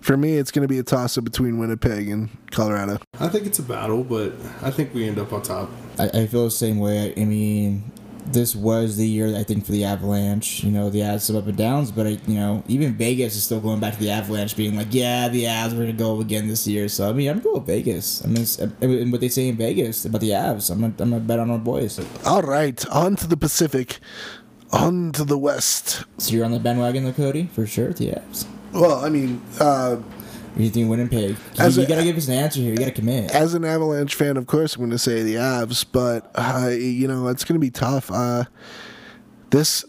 [0.01, 2.99] for me, it's going to be a toss up between Winnipeg and Colorado.
[3.21, 5.71] I think it's a battle, but I think we end up on top.
[5.99, 7.15] I, I feel the same way.
[7.17, 7.91] I, I mean,
[8.27, 10.65] this was the year I think for the Avalanche.
[10.65, 13.45] You know, the had some up and downs, but I, you know, even Vegas is
[13.45, 16.49] still going back to the Avalanche, being like, yeah, the Avs are gonna go again
[16.49, 16.89] this year.
[16.89, 18.25] So I mean, I'm going with Vegas.
[18.25, 18.47] I mean,
[18.81, 21.51] and what they say in Vegas about the Avs, I'm gonna, I'm gonna bet on
[21.51, 22.01] our boys.
[22.25, 23.99] All right, on to the Pacific,
[24.73, 26.05] on to the West.
[26.19, 27.93] So you're on the bandwagon, though, Cody, for sure.
[27.93, 28.47] The Avs.
[28.73, 29.99] Well, I mean, uh,
[30.63, 31.31] you think Winnipeg?
[31.31, 32.71] You, As you a- gotta give us an answer here.
[32.71, 33.31] You gotta commit.
[33.35, 37.09] as an Avalanche fan, of course, I'm going to say the Avs, but uh, you
[37.09, 38.11] know it's going to be tough.
[38.11, 38.45] Uh,
[39.51, 39.85] this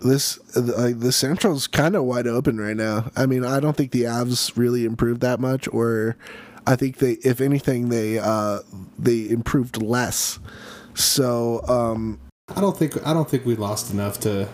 [0.00, 3.10] this uh, the Central's kind of wide open right now.
[3.16, 6.16] I mean, I don't think the Avs really improved that much, or
[6.66, 8.60] I think they, if anything, they uh,
[8.98, 10.38] they improved less.
[10.94, 11.62] So.
[11.68, 12.20] Um,
[12.54, 14.48] I don't think I don't think we lost enough to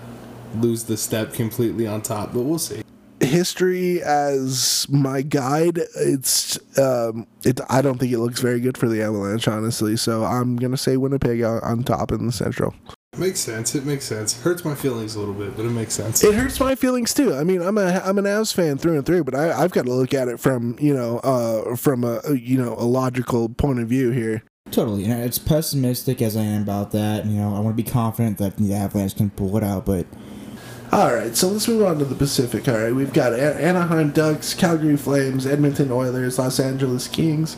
[0.57, 2.83] lose the step completely on top, but we'll see.
[3.27, 8.89] History as my guide it's um it i don't think it looks very good for
[8.89, 12.75] the avalanche honestly so i'm gonna say winnipeg on, on top in the central
[13.19, 13.75] Makes sense.
[13.75, 14.39] It makes sense.
[14.43, 16.23] Hurts my feelings a little bit, but it makes sense.
[16.23, 17.35] It hurts my feelings too.
[17.35, 19.87] I mean, I'm a I'm an Avs fan through and through, but I, I've got
[19.87, 23.81] to look at it from you know uh, from a you know a logical point
[23.81, 24.43] of view here.
[24.71, 27.25] Totally, and it's pessimistic as I am about that.
[27.25, 30.07] You know, I want to be confident that the Avalanche can pull it out, but
[30.97, 32.67] All right, so let's move on to the Pacific.
[32.67, 37.55] All right, we've got Anaheim Ducks, Calgary Flames, Edmonton Oilers, Los Angeles Kings,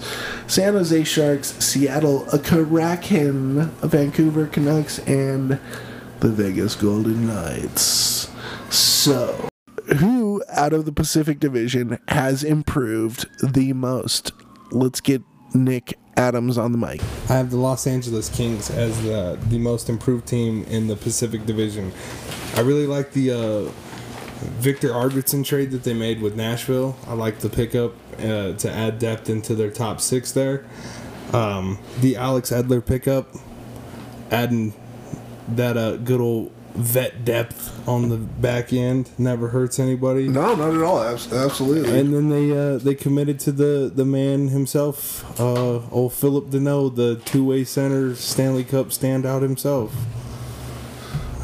[0.48, 5.61] San Jose Sharks, Seattle Kraken, Vancouver Canucks, and
[6.18, 8.29] the Vegas Golden Knights.
[8.70, 9.48] So,
[9.98, 14.33] who out of the Pacific Division has improved the most?
[14.72, 15.22] Let's get
[15.55, 17.00] Nick Adams on the mic.
[17.31, 21.46] I have the Los Angeles Kings as the the most improved team in the Pacific
[21.46, 21.92] Division.
[22.57, 23.70] I really like the uh,
[24.59, 26.96] Viktor Arvidsson trade that they made with Nashville.
[27.07, 30.64] I like the pickup uh, to add depth into their top six there.
[31.33, 33.28] Um, the Alex Edler pickup,
[34.31, 34.74] adding
[35.48, 40.28] that uh, good old vet depth on the back end never hurts anybody.
[40.28, 41.02] No, not at all.
[41.02, 41.98] Absolutely.
[41.98, 46.94] And then they uh, they committed to the the man himself, uh, old Phillip Danault,
[46.96, 49.94] the two way center Stanley Cup standout himself.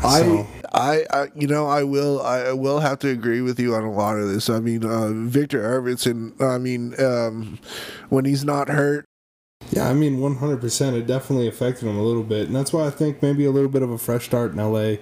[0.02, 3.74] I, So- I, I, you know, I will, I will have to agree with you
[3.76, 4.50] on a lot of this.
[4.50, 6.40] I mean, uh, Viktor Arvidsson.
[6.42, 7.58] I mean, um,
[8.08, 9.06] when he's not hurt,
[9.70, 10.96] Yeah, I mean, one hundred percent.
[10.96, 13.70] It definitely affected him a little bit, and that's why I think maybe a little
[13.70, 14.96] bit of a fresh start in LA,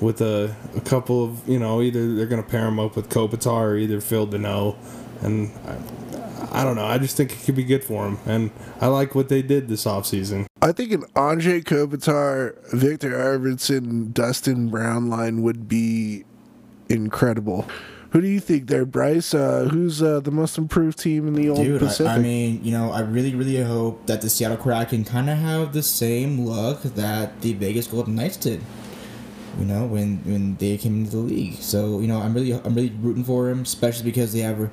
[0.00, 3.62] with a, a couple of you know either they're gonna pair him up with Kopitar
[3.62, 4.76] or either Phil Danault,
[5.22, 6.86] and I, I don't know.
[6.86, 9.68] I just think it could be good for him, and I like what they did
[9.68, 10.46] this offseason.
[10.62, 16.24] I think an Andre Kopitar, Viktor Arvidsson, Dustin Brown line would be
[16.88, 17.66] incredible.
[18.10, 19.32] Who do you think there, Bryce?
[19.34, 22.10] Uh, who's uh, the most improved team in the old Dude, Pacific?
[22.10, 25.38] I, I mean, you know, I really, really hope that the Seattle Kraken kind of
[25.38, 28.60] have the same luck that the Vegas Golden Knights did.
[29.58, 31.54] You know, when when they came into the league.
[31.54, 34.70] So you know, I'm really, I'm really rooting for him, especially because they have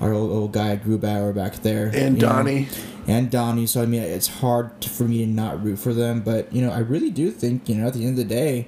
[0.00, 2.68] our old, old guy Grubauer back there And you know, Donnie.
[3.08, 3.66] and Donnie.
[3.66, 6.20] So I mean, it's hard to, for me to not root for them.
[6.20, 8.66] But you know, I really do think you know at the end of the day,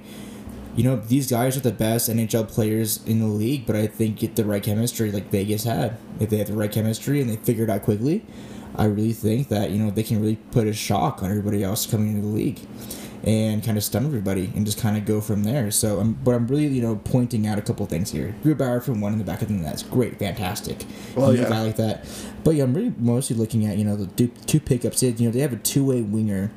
[0.79, 4.19] you know, these guys are the best NHL players in the league, but I think
[4.19, 5.97] get the right chemistry like Vegas had.
[6.21, 8.25] If they have the right chemistry and they figure it out quickly,
[8.77, 11.85] I really think that, you know, they can really put a shock on everybody else
[11.85, 12.61] coming into the league
[13.25, 15.69] and kind of stun everybody and just kind of go from there.
[15.69, 18.33] So, I'm, but I'm really, you know, pointing out a couple things here.
[18.41, 19.65] Grubauer from one in the back of the net.
[19.65, 20.85] That's great, fantastic.
[21.13, 21.49] Well, You yeah.
[21.49, 22.05] guy like that.
[22.45, 25.03] But yeah, I'm really mostly looking at, you know, the two, two pickups.
[25.03, 26.51] You know, they have a two way winger.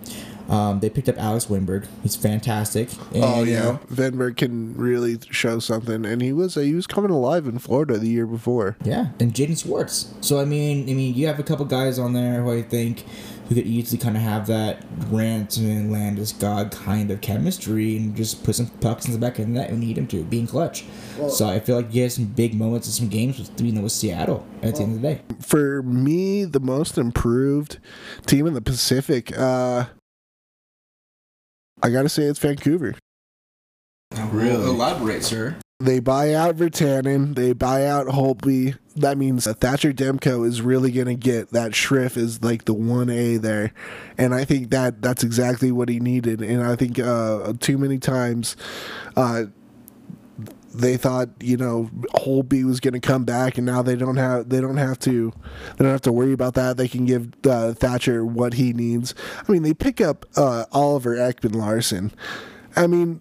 [0.48, 1.86] Um, they picked up Alex Wennberg.
[2.02, 2.92] He's fantastic.
[3.14, 6.74] And, oh you yeah, know, Wennberg can really show something, and he was uh, he
[6.74, 8.76] was coming alive in Florida the year before.
[8.84, 10.12] Yeah, and Jaden Schwartz.
[10.20, 13.04] So I mean, I mean, you have a couple guys on there who I think
[13.48, 18.54] who could easily kind of have that Ranson Landeskog kind of chemistry and just put
[18.54, 20.84] some pucks in the back of the net when you need him to, being clutch.
[21.28, 23.82] so I feel like you had some big moments in some games with you know
[23.82, 25.22] with Seattle at the end of the day.
[25.40, 27.78] For me, the most improved
[28.26, 29.86] team in the Pacific, uh,
[31.82, 32.94] I gotta say it's Vancouver.
[34.30, 34.70] Really?
[34.70, 35.56] Elaborate, sir.
[35.80, 37.34] They buy out Virtanen.
[37.34, 38.76] They buy out Holtby.
[38.94, 42.74] That means that Thatcher Demko is really going to get that Schriff is like the
[42.74, 43.72] one A there,
[44.16, 46.40] and I think that that's exactly what he needed.
[46.40, 48.54] And I think uh, too many times,
[49.16, 49.44] uh,
[50.74, 54.48] they thought you know Holtby was going to come back, and now they don't have
[54.48, 55.32] they don't have to
[55.76, 56.76] they don't have to worry about that.
[56.76, 59.14] They can give uh, Thatcher what he needs.
[59.46, 62.12] I mean, they pick up uh, Oliver Ekman-Larsson.
[62.74, 63.20] I mean,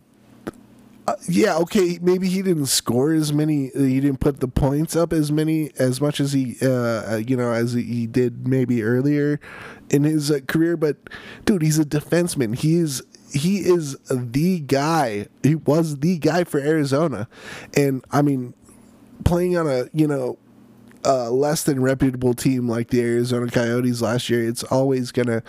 [1.27, 3.69] yeah, okay, maybe he didn't score as many.
[3.69, 7.51] He didn't put the points up as many as much as he, uh, you know,
[7.51, 9.39] as he did maybe earlier
[9.89, 10.77] in his uh, career.
[10.77, 10.97] But
[11.45, 12.55] dude, he's a defenseman.
[12.55, 13.03] He is
[13.33, 15.27] he is the guy.
[15.43, 17.27] He was the guy for Arizona,
[17.75, 18.53] and I mean,
[19.23, 20.37] playing on a you know
[21.05, 25.43] uh, less than reputable team like the Arizona Coyotes last year, it's always gonna,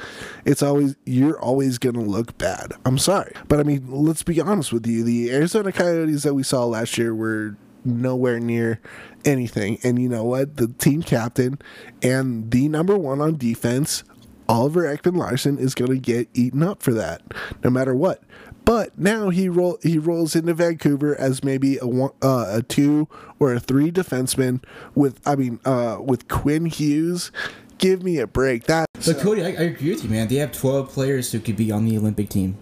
[0.44, 2.72] it's always you're always gonna look bad.
[2.84, 5.04] I'm sorry, but I mean, let's be honest with you.
[5.04, 8.80] The Arizona Coyotes that we saw last year were nowhere near
[9.24, 10.56] anything, and you know what?
[10.56, 11.58] The team captain
[12.02, 14.04] and the number one on defense.
[14.52, 17.22] Oliver Ekman-Larsson is going to get eaten up for that,
[17.64, 18.22] no matter what.
[18.66, 23.08] But now he roll he rolls into Vancouver as maybe a one, uh, a two
[23.40, 24.62] or a three defenseman
[24.94, 27.32] with I mean uh, with Quinn Hughes.
[27.78, 28.64] Give me a break.
[28.64, 30.28] That But Cody, I, I agree with you, man.
[30.28, 32.56] They have 12 players who could be on the Olympic team.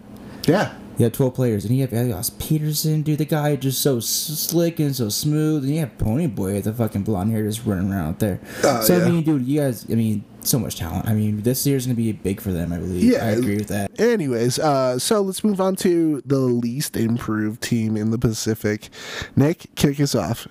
[0.47, 0.75] yeah.
[0.97, 3.17] You have 12 players, and you have Elias Pettersson, dude.
[3.17, 5.63] The guy just so slick and so smooth.
[5.63, 8.39] And you have Pony Boy, the fucking blonde hair, just running around out there.
[8.63, 9.05] Oh, so, yeah.
[9.05, 11.07] I mean, dude, you guys, I mean, so much talent.
[11.07, 12.71] I mean, this year's gonna be big for them.
[12.73, 13.03] I believe.
[13.03, 13.25] Yeah.
[13.25, 13.99] I agree with that.
[13.99, 18.89] Anyways, uh, so let's move on to the least improved team in the Pacific.
[19.35, 20.47] Nick, kick us off.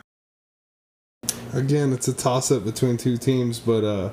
[1.53, 4.11] Again, it's a toss up between two teams, but uh,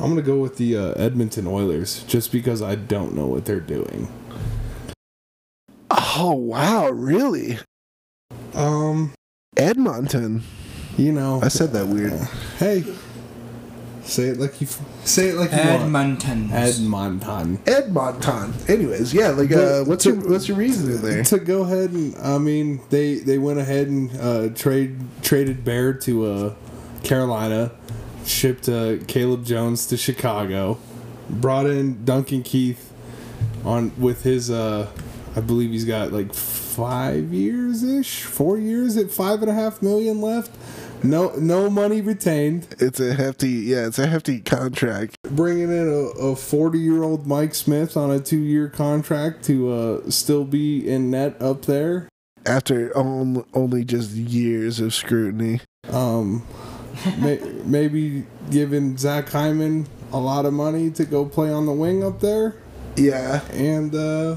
[0.00, 3.60] I'm gonna go with the uh, Edmonton Oilers just because I don't know what they're
[3.60, 4.08] doing.
[5.90, 7.58] Oh wow, really?
[8.54, 9.12] Um,
[9.56, 10.42] Edmonton.
[10.96, 12.12] you know, I said that weird.
[12.58, 12.84] hey,
[14.08, 14.66] say it like you
[15.04, 15.82] say it like you want.
[15.82, 16.50] Edmonton.
[16.52, 17.58] Edmonton.
[17.66, 18.54] Edmonton.
[18.66, 21.22] Anyways, yeah, like uh, what's your what's your reasoning there?
[21.24, 25.92] To go ahead and I mean they they went ahead and uh, trade traded Bear
[25.92, 26.54] to uh,
[27.04, 27.72] Carolina,
[28.24, 30.78] shipped uh, Caleb Jones to Chicago,
[31.28, 32.92] brought in Duncan Keith
[33.64, 34.90] on with his uh,
[35.36, 39.82] I believe he's got like five years ish, four years at five and a half
[39.82, 40.50] million left.
[41.02, 42.66] No no money retained.
[42.78, 45.16] It's a hefty, yeah, it's a hefty contract.
[45.22, 50.10] Bringing in a 40 year old Mike Smith on a two year contract to uh,
[50.10, 52.08] still be in net up there.
[52.46, 55.60] After on, only just years of scrutiny.
[55.90, 56.46] Um,
[57.18, 62.02] may, maybe giving Zach Hyman a lot of money to go play on the wing
[62.02, 62.54] up there,
[62.96, 64.36] Yeah, and uh,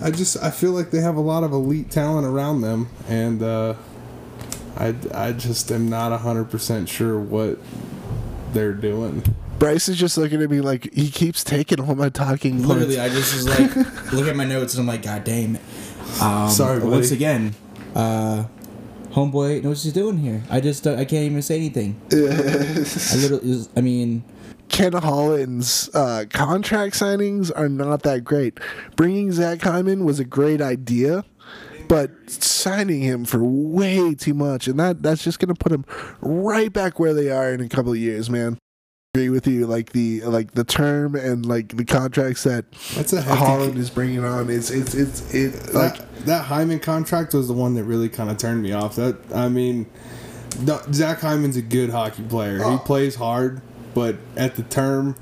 [0.00, 3.42] I just I feel like they have a lot of elite talent around them, and
[3.42, 3.74] uh,
[4.76, 7.58] I I just am not hundred percent sure what
[8.52, 9.22] they're doing.
[9.58, 12.68] Bryce is just looking at me like he keeps taking all my talking points.
[12.68, 13.74] Literally, I just was like,
[14.12, 15.62] look at my notes and I'm like, God damn it.
[16.20, 17.54] Um, Sorry, but Once again,
[17.94, 18.44] uh,
[19.10, 20.42] homeboy knows what he's doing here.
[20.50, 22.00] I just, uh, I can't even say anything.
[22.12, 22.16] I
[23.16, 24.24] literally, I mean,
[24.68, 28.58] Ken Holland's uh, contract signings are not that great.
[28.96, 31.24] Bringing Zach Hyman was a great idea,
[31.88, 35.84] but signing him for way too much, and that that's just gonna put him
[36.20, 38.58] right back where they are in a couple of years, man.
[39.14, 43.22] Agree with you, like the like the term and like the contracts that That's a
[43.22, 44.50] Holland is bringing on.
[44.50, 48.30] It's it's it's it like that, that Hyman contract was the one that really kind
[48.30, 48.96] of turned me off.
[48.96, 49.86] That I mean,
[50.60, 52.58] no- Zach Hyman's a good hockey player.
[52.58, 52.78] He oh.
[52.78, 53.60] plays hard,
[53.94, 55.16] but at the term,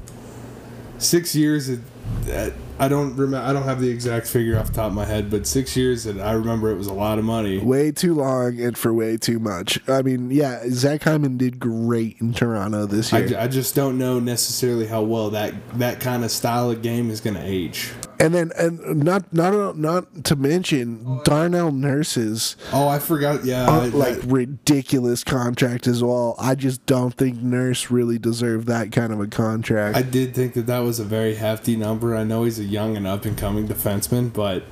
[0.98, 1.68] six years.
[1.68, 1.80] It,
[2.24, 3.46] that- I don't remember.
[3.46, 6.04] I don't have the exact figure off the top of my head, but six years,
[6.04, 7.58] and I remember it was a lot of money.
[7.58, 9.78] way too long and for way too much.
[9.88, 13.28] I mean, yeah, Zach Hyman did great in Toronto this year.
[13.28, 17.08] ju- I just don't know necessarily how well that that kind of style of game
[17.08, 17.92] is going to age.
[18.20, 23.44] And then, and not not not to mention Darnell Nurse's Oh, I forgot.
[23.44, 26.36] Yeah, uh, I- like I- ridiculous contract as well.
[26.38, 29.96] I just don't think Nurse really deserved that kind of a contract.
[29.96, 32.14] I did think that that was a very hefty number.
[32.14, 34.62] I know he's a young and up and coming defenseman, but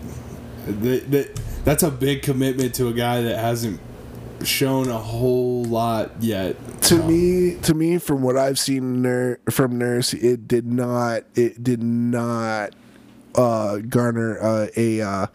[0.83, 1.31] th- th-
[1.65, 3.81] that's a big commitment to a guy that hasn't
[4.45, 6.57] shown a whole lot yet.
[6.83, 11.63] to me, to me, from what I've seen Nur- from Nurse, it did not, it
[11.63, 12.71] did not
[13.35, 15.27] uh, garner uh, a uh,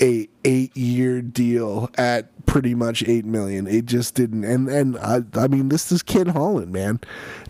[0.00, 3.66] a eight year deal at pretty much eight million.
[3.66, 4.44] It just didn't.
[4.44, 7.00] And and I, I mean, this is Ken Holland, man.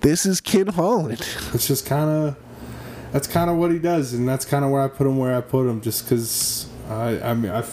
[0.01, 1.21] This is Ken Holland.
[1.55, 2.37] It's just kind of
[3.13, 5.35] that's kind of what he does, and that's kind of where I put him where
[5.35, 7.65] I put him, just because I I mean I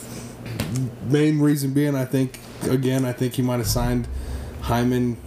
[1.06, 4.08] main reason being I think again I think he might have signed
[4.62, 5.18] Hyman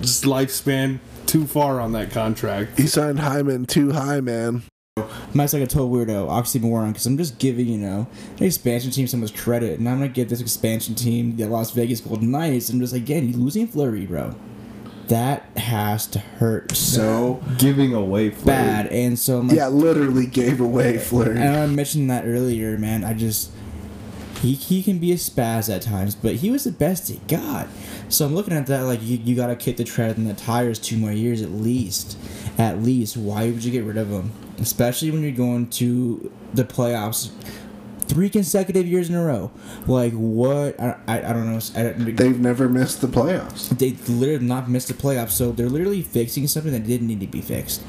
[0.00, 2.78] just lifespan too far on that contract.
[2.78, 4.62] He signed Hyman too high, man.
[5.34, 8.06] Mike's like a total weirdo, oxymoron, because I'm just giving, you know,
[8.38, 11.46] an expansion team so much credit, and I'm going to give this expansion team, the
[11.46, 14.34] Las Vegas Golden Knights, I'm just like, again, you're losing Fleury, bro.
[15.08, 18.88] That has to hurt so Giving away bad.
[18.88, 21.38] And so I'm like, Yeah, literally gave away Fleury.
[21.38, 23.04] and I mentioned that earlier, man.
[23.04, 23.50] I just
[24.42, 27.68] he he can be a spaz at times, but he was the best he got.
[28.10, 30.78] So I'm looking at that like you, you gotta kick the tread and the tires
[30.78, 32.18] two more years at least.
[32.58, 34.30] At least, why would you get rid of him?
[34.60, 37.30] Especially when you're going to the playoffs
[38.08, 39.50] three consecutive years in a row.
[39.86, 40.80] Like what?
[40.80, 41.60] I, I, I don't know.
[41.76, 43.68] I don't, They've never missed the playoffs.
[43.78, 47.26] they literally not missed the playoffs, so they're literally fixing something that didn't need to
[47.26, 47.82] be fixed.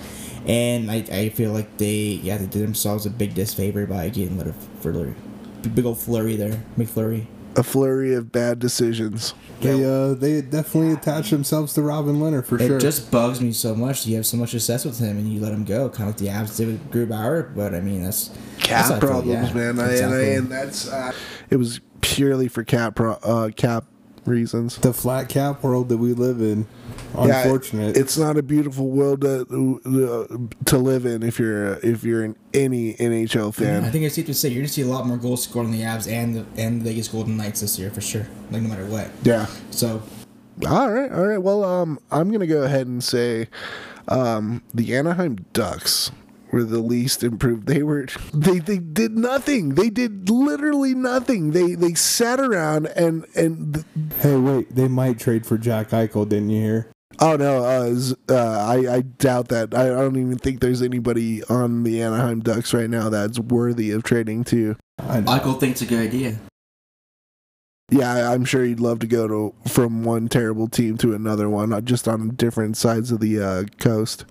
[0.46, 4.38] And I, I feel like they yeah they did themselves a big disfavor by getting
[4.38, 5.16] rid of Fleury,
[5.74, 7.26] big old flurry there, McFlurry.
[7.60, 9.34] A flurry of bad decisions.
[9.60, 12.78] They uh they definitely attach themselves to Robin Lehner for It sure.
[12.78, 14.08] It just bugs me so much.
[14.08, 16.18] You have so much success with him, and you let him go, kind of like
[16.18, 17.54] the Avs did with Grubauer.
[17.54, 19.80] But I mean, that's that's Cap how I feel, problems, yeah, man.
[19.80, 21.12] I, and, I, and that's uh,
[21.50, 23.84] it was purely for cap pro, uh, cap
[24.30, 24.78] reasons.
[24.78, 26.68] the flat cap world that we live in.
[27.16, 27.98] Yeah, Unfortunate.
[27.98, 32.36] it's not a beautiful world to, uh, to live in if you're if you're in
[32.54, 33.84] any NHL fan.
[33.84, 35.72] I think it's safe to say you're gonna see a lot more goals scored on
[35.72, 38.28] the Avs and the and the Vegas Golden Knights this year for sure.
[38.52, 39.10] Like no matter what.
[39.24, 39.48] yeah.
[39.72, 40.02] So
[40.68, 41.40] All right, all right.
[41.42, 43.48] Well, um, I'm gonna go ahead and say,
[44.08, 46.12] Um, the Anaheim Ducks
[46.52, 47.68] were the least improved.
[47.68, 49.76] They were they they did nothing.
[49.76, 51.52] They did literally nothing.
[51.52, 53.86] They they sat around and and th-
[54.22, 56.92] Hey, wait, they might trade for Jack Eichel, didn't you hear?
[57.22, 59.74] oh no, uh, z- uh, I I doubt that.
[59.76, 63.92] I, I don't even think there's anybody on the Anaheim Ducks right now that's worthy
[63.92, 64.76] of trading to.
[65.00, 65.32] I know.
[65.32, 66.38] Michael thinks it's a good idea.
[67.92, 71.50] Yeah, I- I'm sure he'd love to go to from one terrible team to another
[71.50, 74.26] one, just on different sides of the uh, coast.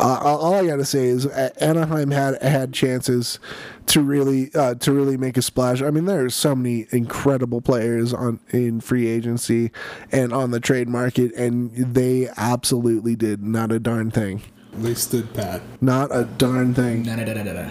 [0.00, 3.38] Uh, all all I gotta say is Anaheim had had chances
[3.86, 5.82] to really uh, to really make a splash.
[5.82, 9.70] I mean, there are so many incredible players on in free agency
[10.10, 14.42] and on the trade market, and they absolutely did not a darn thing.
[14.72, 15.60] They stood pat.
[15.82, 17.02] Not a darn thing.
[17.02, 17.70] Da, da, da, da, da, da.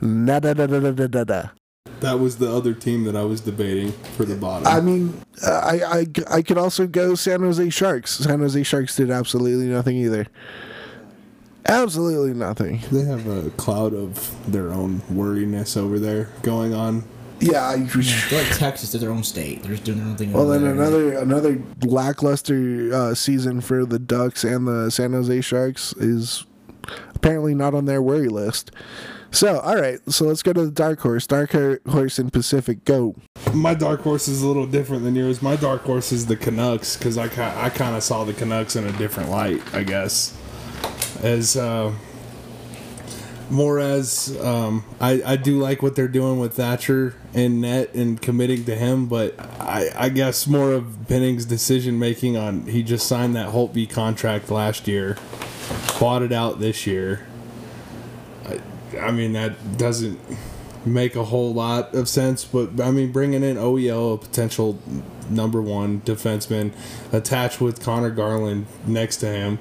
[0.00, 1.42] Nada da da da da da da.
[2.00, 4.66] That was the other team that I was debating for the bottom.
[4.66, 6.06] I mean, uh, I, I
[6.38, 8.12] I could also go San Jose Sharks.
[8.12, 10.26] San Jose Sharks did absolutely nothing either.
[11.66, 12.80] Absolutely nothing.
[12.90, 17.04] they have a cloud of their own worriness over there going on.
[17.38, 17.64] Yeah.
[17.68, 19.62] I, They're like Texas, they're their own state.
[19.62, 20.32] They're just doing their own thing.
[20.32, 20.72] well, over then there.
[20.72, 26.44] another another lackluster uh, season for the Ducks and the San Jose Sharks is
[27.14, 28.72] apparently not on their worry list.
[29.32, 30.00] So, all right.
[30.10, 31.24] So let's go to the dark horse.
[31.26, 31.52] Dark
[31.88, 32.84] horse in Pacific.
[32.84, 33.14] Go.
[33.54, 35.40] My dark horse is a little different than yours.
[35.40, 37.26] My dark horse is the Canucks because I,
[37.64, 40.36] I kind of saw the Canucks in a different light, I guess.
[41.22, 41.92] As uh,
[43.50, 48.20] more as um, I, I do like what they're doing with Thatcher and net and
[48.20, 53.06] committing to him, but I, I guess more of Benning's decision making on he just
[53.06, 55.16] signed that Holtby contract last year,
[55.98, 57.26] bought it out this year.
[58.46, 58.60] I,
[58.98, 60.20] I mean that doesn't
[60.86, 64.78] make a whole lot of sense, but I mean bringing in OEL, a potential
[65.28, 66.72] number one defenseman,
[67.12, 69.58] attached with Conor Garland next to him,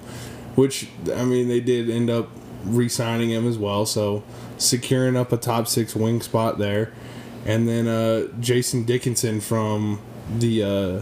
[0.59, 2.29] which I mean they did end up
[2.65, 4.23] re-signing him as well, so
[4.57, 6.91] securing up a top six wing spot there,
[7.45, 10.01] and then uh, Jason Dickinson from
[10.37, 10.63] the.
[10.63, 11.01] Uh,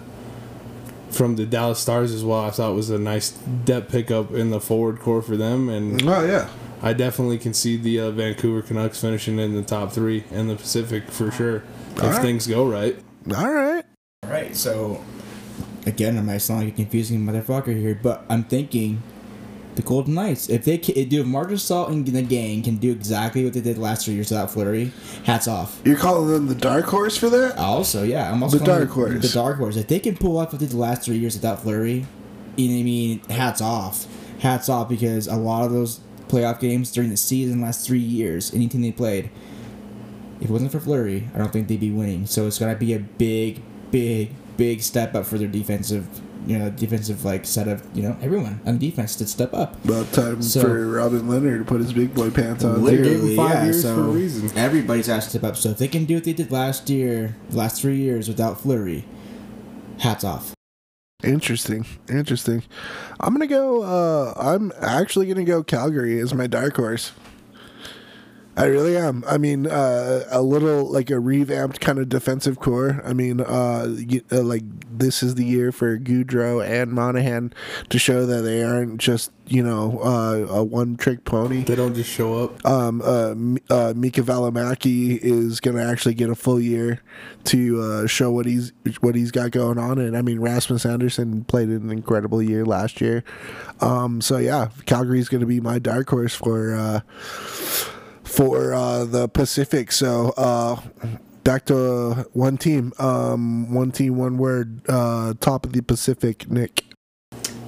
[1.10, 4.60] from the Dallas Stars as well, I thought was a nice depth pickup in the
[4.60, 6.49] forward core for them, and Oh yeah.
[6.82, 10.58] I definitely can see the uh, Vancouver Canucks finishing in the top three in the
[10.58, 11.64] Pacific for sure
[11.95, 12.22] if Alright.
[12.22, 12.99] things go right.
[13.34, 13.86] All right.
[14.24, 15.01] All right, so
[15.86, 19.01] again, I might sound like a confusing motherfucker here, but I'm thinking
[19.78, 20.49] the Golden Knights.
[20.49, 23.61] If they can, do, if Marcus Salt and the gang can do exactly what they
[23.61, 24.91] did last three years without Fleury,
[25.23, 25.80] hats off.
[25.86, 27.57] You're calling them the dark horse for that?
[27.57, 29.21] Also, yeah, I'm also The dark horse.
[29.21, 29.78] The dark horse.
[29.78, 32.05] If they can pull off what they did the last three years without Fleury,
[32.57, 33.19] you know what I mean?
[33.30, 34.07] Hats off,
[34.39, 38.53] hats off, because a lot of those playoff games during the season, last three years,
[38.53, 39.30] any team they played,
[40.41, 42.25] if it wasn't for Fleury, I don't think they'd be winning.
[42.25, 43.61] So it's gonna be a big,
[43.91, 46.07] big, big step up for their defensive,
[46.48, 49.84] you know, defensive like set of you know everyone on defense to step up.
[49.86, 52.84] About time So- for Robin Lehner to put his big boy pants on.
[52.84, 53.04] They too.
[53.04, 54.12] gave him five yeah, so.
[54.56, 55.58] Everybody's asked to step up.
[55.58, 59.06] So if they can do what they did last year, last three years without Fleury,
[60.00, 60.54] hats off.
[61.24, 61.86] Interesting.
[62.10, 62.64] Interesting.
[63.20, 63.82] I'm gonna go.
[63.84, 67.12] Uh, I'm actually gonna go Calgary as my dark horse.
[68.58, 69.24] I really am.
[69.28, 73.03] I mean, uh, a little like a revamped kind of defensive core.
[73.05, 77.53] I mean, uh, you, uh, like this is the year for Gaudreau and Monahan
[77.89, 81.62] to show that they aren't just you know uh, a one trick pony.
[81.62, 82.66] They don't just show up.
[82.66, 83.36] um, uh,
[83.72, 87.01] uh, Mika Valimaki is going to actually get a full year
[87.45, 89.99] to uh, show what he's what he's got going on.
[89.99, 93.24] And I mean, Rasmus Andersson played an incredible year last year.
[93.82, 97.01] Um, so yeah, Calgary's going to be my dark horse for uh,
[98.28, 99.91] for uh, the Pacific.
[99.91, 100.34] So.
[100.38, 100.82] Uh,
[101.47, 104.82] Back to one team, um, one team, one word.
[104.89, 106.84] Uh, top of the Pacific, Nick.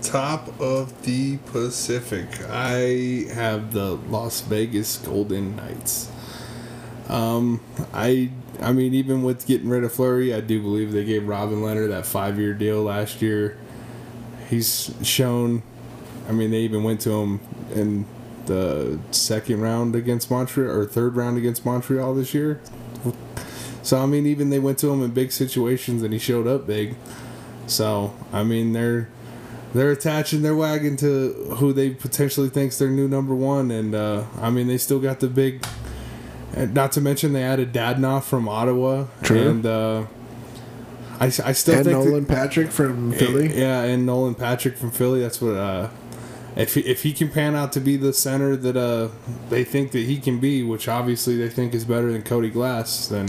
[0.02, 2.28] Top of the Pacific.
[2.50, 6.12] I have the Las Vegas Golden Knights.
[7.08, 7.62] Um,
[7.94, 8.32] I
[8.62, 11.88] I mean, even with getting rid of Fleury, I do believe they gave Robin Lehner
[11.88, 13.58] that five year deal last year.
[14.50, 15.64] He's shown.
[16.28, 17.40] I mean, they even went to him
[17.74, 18.06] in
[18.50, 22.60] the second round against Montreal or third round against Montreal this year.
[23.82, 26.68] So I mean, even they went to him in big situations and he showed up
[26.68, 26.96] big.
[27.68, 29.08] So I mean, they're
[29.74, 34.26] they're attaching their wagon to who they potentially thinks their new number one, and uh,
[34.42, 35.64] I mean they still got the big.
[36.56, 39.50] And not to mention they added Dadonov from Ottawa, True.
[39.50, 40.06] and uh,
[41.20, 43.56] I, I still And think that- Nolan Patrick from Philly.
[43.56, 45.22] yeah, and Nolan Patrick from Philly.
[45.22, 45.56] That's what.
[45.56, 45.90] Uh,
[46.56, 49.10] if he, if he can pan out to be the center that uh,
[49.50, 53.08] they think that he can be, which obviously they think is better than Cody Glass,
[53.08, 53.28] then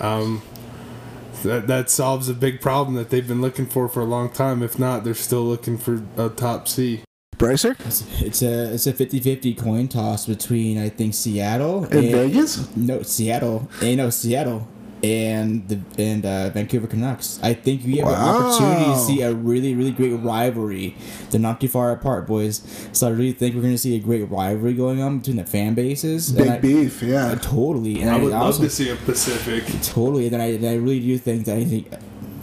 [0.00, 0.42] um,
[1.42, 4.62] that that solves a big problem that they've been looking for for a long time.
[4.62, 7.02] If not, they're still looking for a top C.
[7.36, 7.74] Brycer
[8.24, 12.74] It's a it's a 50-50 coin toss between I think Seattle in Vegas.
[12.76, 13.68] No, Seattle.
[13.80, 14.68] Eh, no, Seattle
[15.02, 17.40] and the and uh, Vancouver Canucks.
[17.42, 20.96] I think we have an opportunity to see a really really great rivalry.
[21.30, 22.62] They're not too far apart, boys.
[22.92, 25.44] So I really think we're going to see a great rivalry going on between the
[25.44, 26.28] fan bases.
[26.30, 27.26] And Big I- beef, yeah.
[27.28, 28.00] uh, totally.
[28.00, 29.64] And I would I love also- to see a Pacific.
[29.82, 31.92] Totally, and then I, and I really do think that I think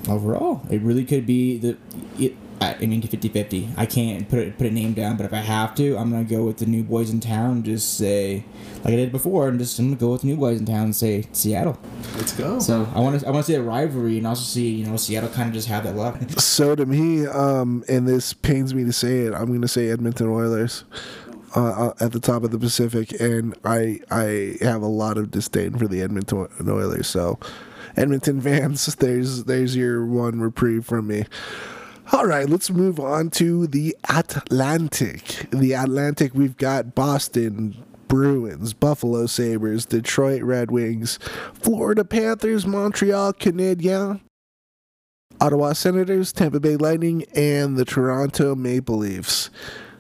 [0.08, 1.78] overall it really could be the.
[2.18, 3.74] It, I I mean, 50-50.
[3.78, 6.24] I can't put it, put a name down, but if I have to, I'm gonna
[6.24, 7.52] go with the new boys in town.
[7.58, 8.44] and Just say,
[8.84, 10.86] like I did before, and just I'm gonna go with the new boys in town
[10.86, 11.80] and say Seattle.
[12.16, 12.60] Let's go.
[12.60, 14.98] So I want to I want to see a rivalry and also see you know
[14.98, 16.18] Seattle kind of just have that luck.
[16.40, 19.90] So to me, um, and this pains me to say it, I'm going to say
[19.90, 20.84] Edmonton Oilers
[21.56, 25.32] uh, uh, at the top of the Pacific, and I I have a lot of
[25.32, 27.08] disdain for the Edmonton Oilers.
[27.08, 27.40] So,
[27.96, 31.26] Edmonton fans, there's there's your one reprieve from me.
[32.12, 35.46] All right, let's move on to the Atlantic.
[35.52, 41.20] The Atlantic, we've got Boston Bruins, Buffalo Sabres, Detroit Red Wings,
[41.54, 44.22] Florida Panthers, Montreal Canadiens,
[45.40, 49.52] Ottawa Senators, Tampa Bay Lightning, and the Toronto Maple Leafs.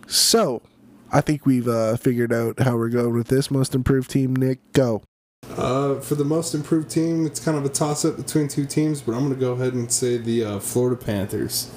[0.07, 0.64] So,
[1.12, 4.36] I think we've uh, figured out how we're going with this most improved team.
[4.36, 5.03] Nick, go.
[5.51, 9.01] Uh, for the most improved team, it's kind of a toss up between two teams,
[9.01, 11.72] but I'm going to go ahead and say the uh, Florida Panthers.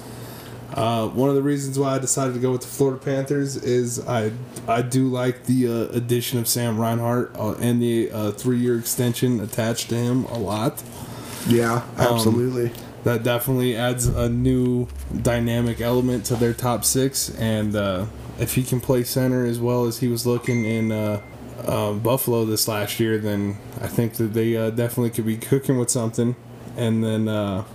[0.73, 3.99] Uh, one of the reasons why I decided to go with the Florida Panthers is
[4.05, 4.31] I
[4.67, 8.79] I do like the uh, addition of Sam Reinhart uh, and the uh, three year
[8.79, 10.81] extension attached to him a lot.
[11.47, 12.71] Yeah, absolutely.
[13.03, 14.87] That definitely adds a new
[15.21, 18.05] dynamic element to their top six, and uh,
[18.39, 21.21] if he can play center as well as he was looking in uh,
[21.65, 25.77] uh, Buffalo this last year, then I think that they uh, definitely could be cooking
[25.77, 26.35] with something.
[26.75, 27.65] And then uh,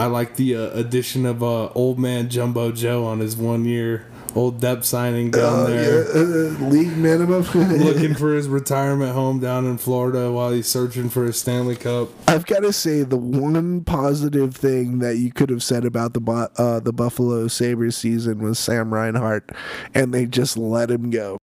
[0.00, 4.06] I like the uh, addition of uh, old man Jumbo Joe on his one year
[4.34, 6.04] old depth signing down Uh, there.
[6.04, 6.20] yeah,
[6.62, 7.42] uh, league minimum.
[7.54, 12.08] Looking for his retirement home down in Florida while he's searching for his Stanley Cup.
[12.28, 16.48] I've got to say the one positive thing that you could have said about the
[16.56, 19.50] uh, the Buffalo Sabres season was Sam Reinhart,
[19.94, 21.36] and they just let him go.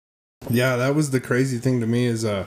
[0.49, 2.45] Yeah, that was the crazy thing to me is uh,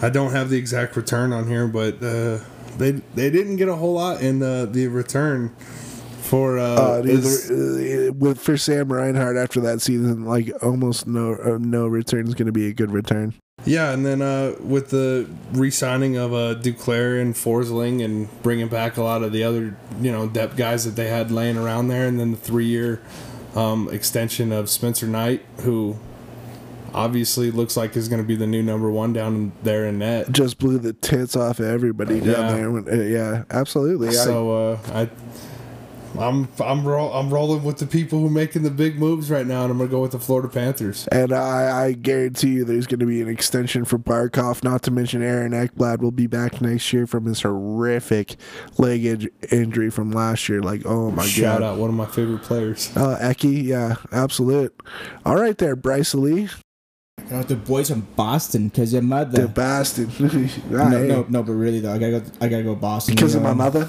[0.00, 2.38] I don't have the exact return on here, but uh,
[2.78, 5.50] they they didn't get a whole lot in the the return
[6.22, 11.34] for uh, Uh, his- uh, with for Sam Reinhart after that season, like almost no
[11.34, 13.34] uh, no return is going to be a good return.
[13.66, 18.96] yeah, and then uh, with the re-signing of uh, Duclair and Forsling and bringing back
[18.96, 22.06] a lot of the other you know depth guys that they had laying around there,
[22.06, 23.00] and then the three-year
[23.54, 25.96] um, extension of Spencer Knight, who
[26.94, 30.30] obviously looks like is going to be the new number one down there in net.
[30.32, 32.52] Just blew the tits off of everybody down Yeah.
[32.52, 33.00] there.
[33.00, 34.12] Uh, yeah, absolutely.
[34.12, 35.08] So uh, I,
[36.18, 39.46] I'm I'm roll, I'm rolling with the people who are making the big moves right
[39.46, 41.08] now, and I'm gonna go with the Florida Panthers.
[41.10, 44.90] And I, I guarantee you there's going to be an extension for Barkov, not to
[44.90, 48.36] mention Aaron Ekblad will be back next year from his horrific
[48.76, 50.60] leg in- injury from last year.
[50.60, 51.66] Like, oh my Shout God.
[51.66, 52.94] out one of my favorite players.
[52.94, 54.78] Uh, Eki, yeah, absolute.
[55.24, 56.50] All right there, Bryce Lee,
[57.32, 59.42] Go with the boys from Boston because your mother.
[59.42, 60.10] the Boston.
[60.70, 62.26] no, no, no, but really though, I gotta go.
[62.42, 63.14] I gotta go Boston.
[63.14, 63.88] Because you of my mother?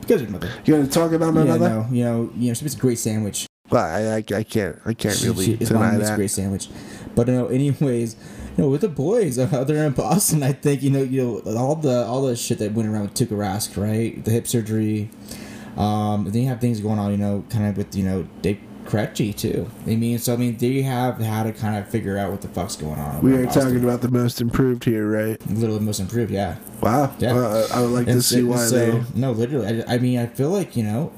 [0.00, 0.50] Because of your mother.
[0.66, 1.68] You going to talk about my yeah, mother?
[1.70, 3.46] no, you know, you know, she makes a great sandwich.
[3.70, 6.68] Well, I, I, I can't, I can't She- really she- deny makes a great sandwich.
[7.14, 8.14] But you know, anyways,
[8.58, 11.56] you know, with the boys out there in Boston, I think you know, you know,
[11.56, 14.22] all the all the shit that went around with Tuukka Rask, right?
[14.22, 15.08] The hip surgery.
[15.78, 18.60] Um, then you have things going on, you know, kind of with you know Dave
[18.84, 19.70] Krejci too.
[19.86, 22.48] I mean, so I mean, they have how to kind of figure out what the
[22.48, 23.22] fuck's going on.
[23.22, 23.62] We are Boston.
[23.62, 25.40] talking about the most improved here, right?
[25.46, 26.56] literally most improved, yeah.
[26.80, 27.14] Wow.
[27.18, 27.34] Yeah.
[27.34, 29.04] Uh, I would like to see why so, they.
[29.14, 29.82] No, literally.
[29.82, 31.12] I, I mean, I feel like you know,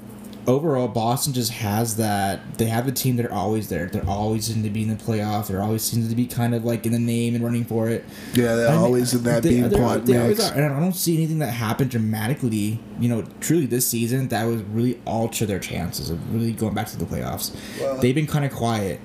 [0.47, 2.59] overall, Boston just has that.
[2.59, 3.87] They have a team that are always there.
[3.87, 5.49] They're always seem to be in the playoff.
[5.49, 8.05] They're always seem to be kind of like in the name and running for it.
[8.35, 10.95] Yeah, they're And always in that they- they're- pot they always are, and I don't
[10.95, 12.81] see anything that happened dramatically.
[13.01, 16.87] You know, truly this season that would really alter their chances of really going back
[16.89, 17.51] to the playoffs.
[18.01, 19.01] They've been kind of quiet,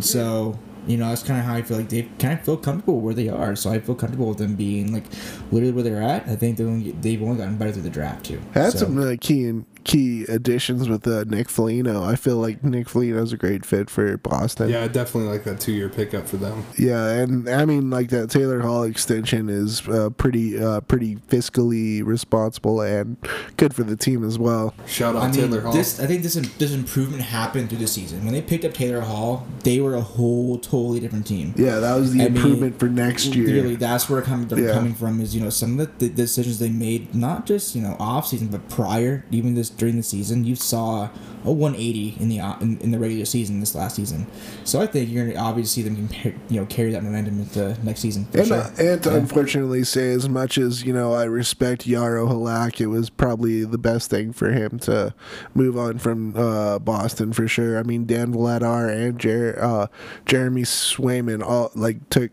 [0.00, 0.58] so.
[0.86, 3.14] You know, that's kind of how I feel like they kind of feel comfortable where
[3.14, 3.56] they are.
[3.56, 5.04] So I feel comfortable with them being like
[5.50, 6.28] literally where they're at.
[6.28, 8.38] I think they've only, they've only gotten better through the draft too.
[8.52, 9.50] Had So- some uh, key
[9.84, 12.02] key additions with uh, Nick Foligno.
[12.02, 14.68] I feel like Nick Foligno's a great fit for Boston.
[14.70, 16.64] Yeah, I definitely like that two year pickup for them.
[16.78, 22.04] Yeah, and I mean like that Taylor Hall extension is uh, pretty uh, pretty fiscally
[22.04, 23.16] responsible and
[23.56, 24.74] good for the team as well.
[24.86, 25.72] Shout out I mean, Taylor Hall.
[25.72, 28.24] this I think this this improvement happened through the season.
[28.24, 31.54] When they picked up Taylor Hall, they were a whole totally different team.
[31.56, 33.46] Yeah, that was the I mean, improvement for next year.
[33.46, 34.72] Really, that's where coming they're Yeah.
[34.72, 37.82] coming from is you know some of the, the decisions they made, not just you
[37.82, 40.44] know off season, but prior, even this during the season.
[40.44, 41.10] You saw
[41.44, 44.26] a 180 in the uh, in, in the regular season this last season.
[44.64, 47.40] So I think you're going to obviously see them compare, you know carry that momentum
[47.40, 48.24] into next season.
[48.26, 48.56] For And, sure.
[48.58, 49.16] uh, and to Yeah.
[49.16, 53.78] unfortunately say, as much as you know, I respect Yaro Halak, it was probably the
[53.78, 55.14] best thing for him to
[55.54, 57.78] move on from uh, Boston for sure.
[57.78, 59.86] I mean, Dan Vladar and Jer- uh,
[60.24, 62.30] Jeremy Swayman all like took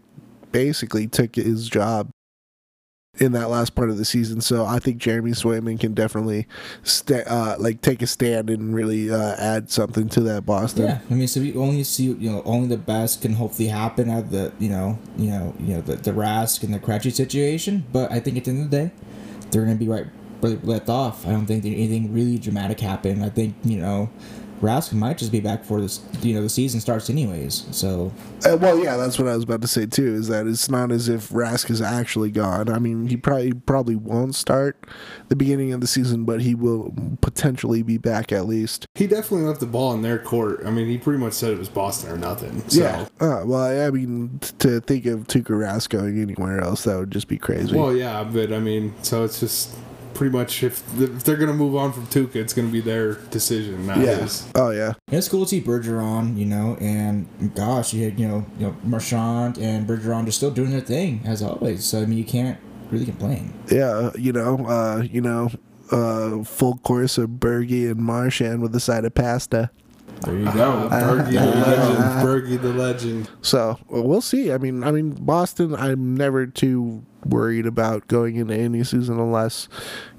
[0.51, 2.09] basically took his job
[3.19, 4.39] in that last part of the season.
[4.41, 6.47] So I think Jeremy Swayman can definitely
[7.27, 10.85] uh, like take a stand and really uh, add something to that Boston.
[10.85, 14.09] Yeah, I mean, so we only see you know only the best can hopefully happen
[14.09, 17.11] out of the you know you know you know the the Rask and the Krejci
[17.11, 17.85] situation.
[17.91, 18.91] But I think at the end of the day,
[19.51, 20.07] they're gonna be right
[20.41, 21.27] let off.
[21.27, 23.23] I don't think anything really dramatic happened.
[23.23, 24.09] I think you know
[24.61, 27.65] Rask might just be back before this you know the season starts anyways.
[27.71, 28.11] So
[28.45, 30.13] Uh, well, yeah, that's what I was about to say too.
[30.13, 32.69] Is that it's not as if Rask is actually gone.
[32.69, 34.85] I mean, he probably probably won't start
[35.29, 38.87] the beginning of the season, but he will potentially be back at least.
[38.95, 40.61] He definitely left the ball in their court.
[40.65, 42.67] I mean, he pretty much said it was Boston or nothing.
[42.69, 42.81] So.
[42.81, 43.07] Yeah.
[43.19, 47.11] Uh, well, I mean, t- to think of Tuukka Rask going anywhere else, that would
[47.11, 47.75] just be crazy.
[47.75, 49.75] Well, yeah, but I mean, so it's just
[50.21, 53.87] pretty much if, if they're gonna move on from Tuukka, it's gonna be their decision,
[53.87, 54.17] not yeah.
[54.17, 54.47] his.
[54.53, 54.93] Oh yeah.
[55.07, 58.75] it's cool to see Bergeron, you know, and gosh, you had you know you know
[58.83, 61.85] Marchand and Bergeron just still doing their thing as always.
[61.85, 62.59] So I mean, you can't
[62.91, 63.51] really complain.
[63.71, 64.11] Yeah.
[64.15, 64.63] You know.
[64.67, 65.01] Uh.
[65.01, 65.49] You know.
[65.89, 66.43] Uh.
[66.43, 69.71] Full course of Bergie and Marchand with a side of pasta.
[70.21, 70.51] There you go.
[70.91, 71.97] Bergie the legend.
[72.25, 73.29] Bergie the legend.
[73.41, 74.51] So well, we'll see.
[74.51, 75.75] I mean, I mean, Boston.
[75.75, 79.67] I'm never too worried about going into any season unless,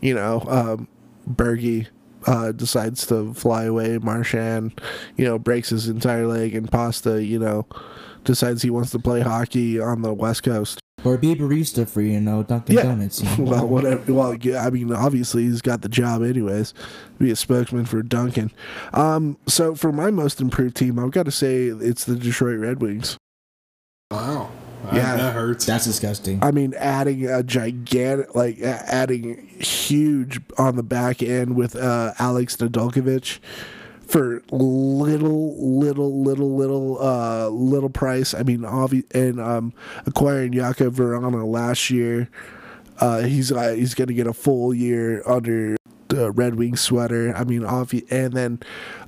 [0.01, 0.89] you know, um,
[1.29, 1.89] Bergie
[2.27, 3.99] uh, decides to fly away.
[3.99, 4.81] Marchand,
[5.17, 7.67] you know, breaks his entire leg, and Pasta, you know,
[8.25, 10.82] decides he wants to play hockey on the West Coast.
[11.05, 12.83] Or be a barista for you know Dunkin' Yeah.
[12.85, 13.23] Donuts.
[13.23, 13.51] You know?
[13.51, 14.13] Well, whatever.
[14.13, 16.75] Well, yeah, I mean, obviously he's got the job anyways.
[17.19, 18.53] Be a spokesman for Dunkin'.
[18.93, 22.81] Um, so for my most improved team, I've got to say it's the Detroit Red
[22.81, 23.17] Wings.
[24.11, 24.51] Wow.
[24.87, 24.97] Yeah.
[24.97, 25.65] Yeah, that hurts.
[25.65, 26.43] That's disgusting.
[26.43, 32.57] I mean, adding a gigantic, like adding huge on the back end with uh, Alex
[32.57, 33.39] Nedeljkovic
[34.13, 38.35] for little, little, little, little, uh, little price.
[38.35, 39.73] I mean, and um,
[40.05, 42.29] acquiring Jakub Vrana last year.
[42.99, 45.77] Uh, he's uh, he's gonna get a full year under
[46.09, 47.35] the Red Wing sweater.
[47.35, 48.61] I mean, and then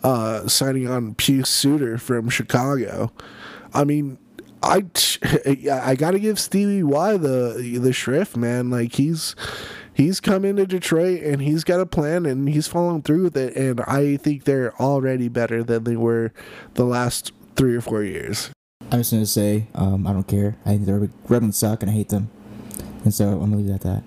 [0.02, 3.12] uh, signing on Pius Suter from Chicago.
[3.74, 4.16] I mean,
[4.62, 4.86] I
[5.70, 8.70] I got to give Stevie Y the the shrift, man.
[8.70, 9.36] Like he's
[9.94, 13.56] he's come into Detroit and he's got a plan and he's following through with it.
[13.56, 16.32] And I think they're already better than they were
[16.74, 18.50] the last three or four years.
[18.92, 20.56] I'm just gonna say, um, I don't care.
[20.66, 22.30] I think the Red Wings suck and I hate them,
[23.02, 24.02] and so I'm gonna leave it at that.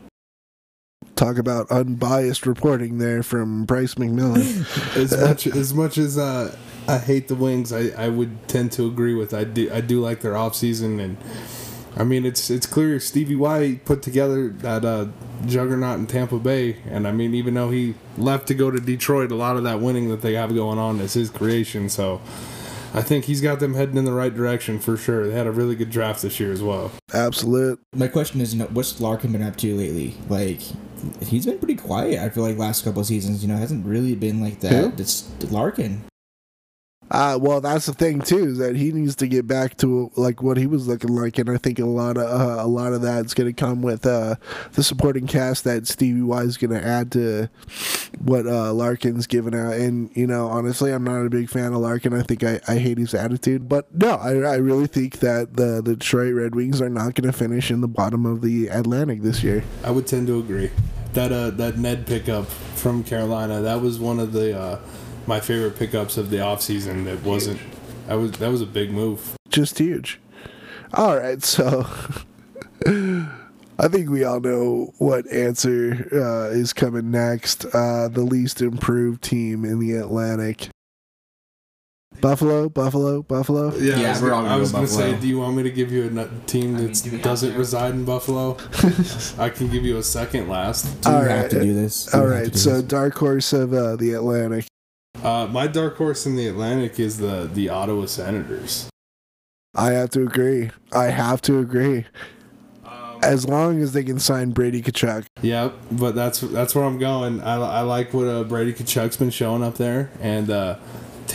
[1.16, 4.96] Talk about unbiased reporting there from Bryce McMillan.
[4.96, 6.56] as much as much as uh,
[6.88, 9.34] I hate the Wings, I, I would tend to agree with.
[9.34, 11.18] I do I do like their off season, and
[11.98, 15.08] I mean it's it's clear Stevie Y put together that uh,
[15.48, 19.32] juggernaut in Tampa Bay, and I mean even though he left to go to Detroit,
[19.32, 21.90] a lot of that winning that they have going on is his creation.
[21.90, 22.22] So
[22.94, 25.28] I think he's got them heading in the right direction for sure.
[25.28, 26.92] They had a really good draft this year as well.
[27.14, 27.80] Absolute.
[27.94, 30.16] My question is, you know, what's Larkin been up to lately?
[30.30, 30.62] Like,
[31.22, 32.20] he's been pretty quiet.
[32.20, 34.72] I feel like last couple of seasons, you know, hasn't really been like that.
[34.72, 34.94] Who?
[34.98, 36.04] It's Larkin.
[37.10, 40.42] Uh, well, that's the thing too is that he needs to get back to like
[40.42, 43.02] what he was looking like, and I think a lot of uh, a lot of
[43.02, 44.36] that's going to come with uh,
[44.74, 47.50] the supporting cast that Stevie Y is going to add to
[48.20, 49.74] what uh, Larkin's given out.
[49.74, 52.14] And you know, honestly, I'm not a big fan of Larkin.
[52.14, 55.82] I think I, I hate his attitude, but no, I, I really think that the,
[55.82, 59.22] the Detroit Red Wings are not going to finish in the bottom of the Atlantic
[59.22, 59.64] this year.
[59.84, 60.72] I would tend to agree.
[61.14, 64.80] That uh that Ned pickup from Carolina, that was one of the uh
[65.28, 67.60] my favorite pickups of the offseason that wasn't
[68.08, 69.36] that was that was a big move.
[69.50, 70.20] just huge.
[70.94, 71.86] All right, so
[73.80, 77.66] I think we all know what answer uh, is coming next.
[77.66, 80.70] Uh, the least improved team in the Atlantic.
[82.22, 83.76] Buffalo, Buffalo, Buffalo.
[83.76, 85.56] Yeah, Yeah, I was, we're all gonna I go was gonna say, do you want
[85.56, 87.58] me to give you a nu- team I mean, that do doesn't to?
[87.60, 88.58] reside in Buffalo?
[89.38, 91.02] I can give you a second last.
[91.02, 92.06] Do you All have to do this?
[92.06, 92.84] Do All you have to right, do so this?
[92.84, 94.66] dark horse of uh, the Atlantic.
[95.28, 98.90] Uh, my dark horse in the Atlantic is the the Ottawa Senators.
[99.76, 100.72] I have to agree.
[100.94, 102.06] I have to agree.
[103.22, 105.26] As long as they can sign Brady Tkachuk.
[105.42, 107.42] Yep, but that's that's where I'm going.
[107.42, 110.78] I, I like what uh, Brady Tkachuk's been showing up there, and uh,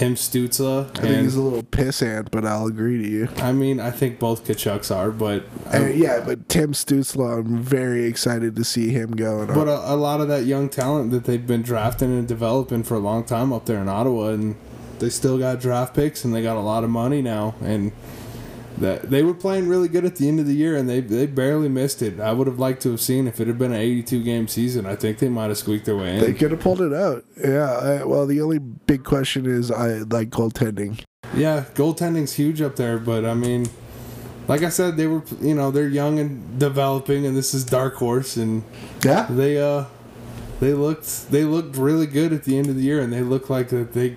[0.02, 0.90] Tim Stützle.
[0.98, 3.28] I think he's a little pissant, but I'll agree to you.
[3.36, 8.56] I mean, I think both Tkachuks are, but yeah, but Tim Stützle, I'm very excited
[8.56, 9.46] to see him going.
[9.46, 12.96] But a, a lot of that young talent that they've been drafting and developing for
[12.96, 14.56] a long time up there in Ottawa, and
[14.98, 17.92] they still got draft picks and they got a lot of money now, and
[18.78, 21.26] that they were playing really good at the end of the year, and they they
[21.26, 22.18] barely missed it.
[22.20, 24.86] I would have liked to have seen if it had been an 82 game season.
[24.86, 26.20] I think they might have squeaked their way in.
[26.20, 27.24] they could have pulled it out.
[27.36, 27.70] Yeah.
[27.70, 31.02] I, well, the only big question is I like goaltending.
[31.34, 33.68] Yeah, goaltending's huge up there, but I mean.
[34.48, 37.94] Like I said, they were you know they're young and developing, and this is dark
[37.94, 38.64] horse, and
[39.04, 39.26] Yeah.
[39.30, 39.84] they uh
[40.58, 43.48] they looked they looked really good at the end of the year and they looked
[43.50, 44.16] like that they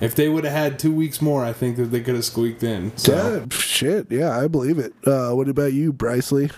[0.00, 2.62] if they would have had two weeks more i think that they could have squeaked
[2.62, 4.10] in so Yeah, shit.
[4.10, 4.92] Yeah, I believe it.
[5.06, 6.50] Uh, what about you, Brycely?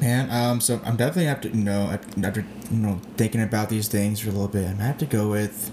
[0.00, 3.88] Man, um, so I'm definitely have to, you know, after you know thinking about these
[3.88, 5.70] things for a little bit, I'm gonna have to go with.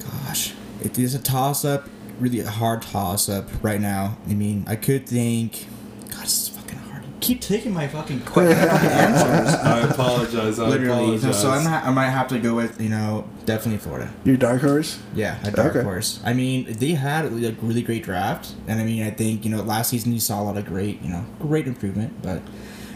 [0.00, 1.88] Gosh, it is a toss up,
[2.18, 4.16] really a hard toss up right now.
[4.28, 5.66] I mean, I could think.
[6.10, 7.04] God, this is fucking hard.
[7.04, 9.54] You keep taking my fucking, que- my fucking answers.
[9.64, 12.80] i apologize i Literally, so, apologize so I'm ha- I might have to go with
[12.80, 14.12] you know definitely Florida.
[14.24, 14.98] Your dark horse?
[15.14, 15.82] Yeah, a dark Okay.
[15.84, 16.20] horse.
[16.24, 19.62] I mean, they had a really great draft, and I mean, I think you know
[19.62, 22.22] last season you saw a lot of great, you know, great improvement.
[22.22, 22.42] But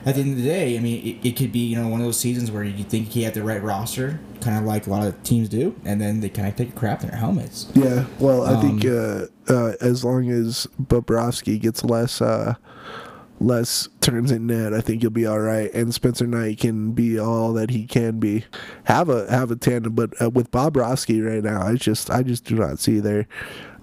[0.06, 2.00] at the end of the day, I mean, it, it could be you know one
[2.00, 4.90] of those seasons where you think he had the right roster, kind of like a
[4.90, 7.66] lot of teams do, and then they kind of take a crap in their helmets.
[7.74, 8.06] Yeah.
[8.18, 12.54] Well, I think Um, uh, uh, as long as Bobrovsky gets less uh,
[13.40, 15.72] less turns in net, I think you'll be all right.
[15.72, 18.44] And Spencer Knight can be all that he can be.
[18.84, 22.44] Have a have a tandem, but uh, with Bobrovsky right now, I just I just
[22.44, 23.26] do not see their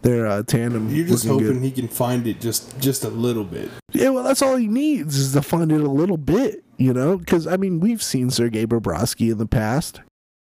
[0.03, 0.89] their uh, tandem.
[0.89, 1.61] you're just hoping good.
[1.63, 5.17] he can find it just just a little bit Yeah, well, that's all he needs
[5.17, 7.17] is to find it a little bit, you know.
[7.17, 10.01] Because I mean, we've seen Sergei Bobrovsky in the past.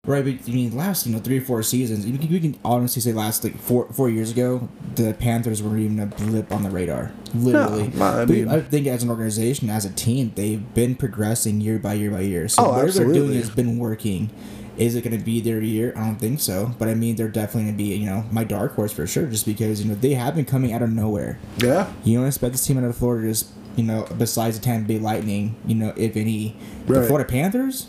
[0.08, 2.58] Right, but I mean, last you know three or four seasons, you can, you can
[2.64, 6.64] honestly say last like four four years ago, the Panthers weren't even a blip on
[6.64, 7.89] the radar, literally.
[7.89, 11.60] No, I But mean- I think as an organization, as a team, they've been progressing
[11.60, 12.47] year by year by year.
[12.47, 14.30] So Oh, whatever they're doing has been working.
[14.78, 15.91] Is it going to be their year?
[15.97, 16.72] I don't think so.
[16.78, 19.26] But I mean, they're definitely going to be you know my dark horse for sure,
[19.26, 21.38] just because you know they have been coming out of nowhere.
[21.58, 21.91] Yeah.
[22.05, 24.99] You don't expect this team out of Florida just you know besides the Tampa Bay
[24.99, 26.55] Lightning, you know if any,
[26.88, 27.88] the Florida Panthers.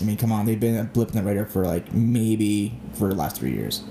[0.00, 3.08] I mean, come on, they've been a blip in the radar for like maybe for
[3.08, 3.82] the last three years.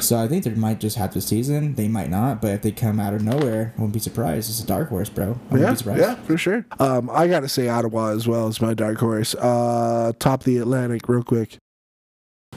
[0.00, 1.74] So I think they might just have the season.
[1.74, 4.48] They might not, but if they come out of nowhere, I wouldn't be surprised.
[4.48, 5.24] It's a dark horse, bro.
[5.24, 6.00] I wouldn't Yeah, be surprised.
[6.00, 6.64] yeah, for sure.
[6.78, 9.34] Um, I gotta say Ottawa as well as my dark horse.
[9.34, 11.58] Uh, top of the Atlantic, real quick.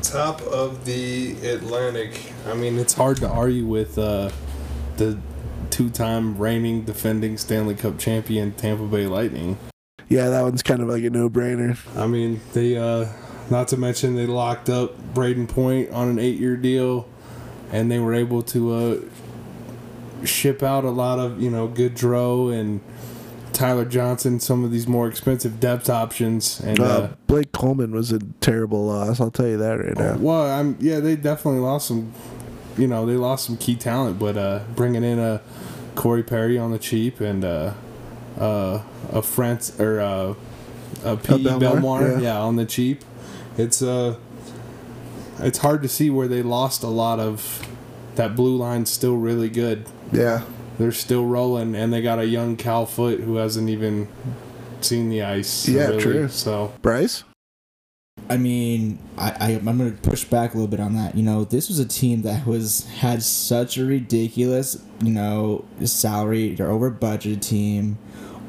[0.01, 4.31] top of the atlantic i mean it's hard to argue with uh
[4.97, 5.19] the
[5.69, 9.57] two-time reigning defending stanley cup champion tampa bay lightning
[10.09, 11.77] Yeah, that one's kind of like a no-brainer.
[11.97, 13.07] I mean, they uh
[13.49, 17.07] not to mention they locked up Brayden Point on an eight-year deal,
[17.71, 22.81] and they were able to uh ship out a lot of you know Goodrow and
[23.53, 28.11] Tyler Johnson, some of these more expensive depth options, and Uh, uh, Blake Coleman was
[28.11, 29.19] a terrible loss.
[29.19, 30.17] I'll tell you that right now.
[30.17, 32.11] well, I'm yeah, they definitely lost some,
[32.77, 35.41] you know, they lost some key talent, but uh bringing in a
[35.95, 37.43] Corey Perry on the cheap and
[38.41, 38.81] uh
[39.11, 40.33] a France or uh
[41.03, 41.43] a P.
[41.43, 42.19] Bellemare, Belmar, yeah.
[42.19, 42.39] yeah.
[42.39, 43.03] on the cheap.
[43.57, 44.17] It's uh
[45.39, 47.67] it's hard to see where they lost a lot of
[48.15, 49.85] that blue line's still really good.
[50.11, 50.43] Yeah,
[50.77, 54.07] They're still rolling and they got a young Cal Foote who hasn't even
[54.81, 55.67] seen the ice.
[55.67, 56.01] Yeah, really.
[56.01, 56.27] true.
[56.27, 57.23] So Bryce.
[58.29, 61.15] I mean, I, I I'm gonna push back a little bit on that.
[61.15, 66.55] You know, this was a team that was had such a ridiculous, you know, salary
[66.59, 67.97] or over budget team,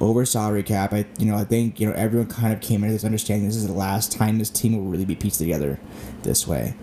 [0.00, 0.92] over salary cap.
[0.92, 3.56] I you know I think you know everyone kind of came into this understanding this
[3.56, 5.78] is the last time this team will really be pieced together
[6.22, 6.74] this way,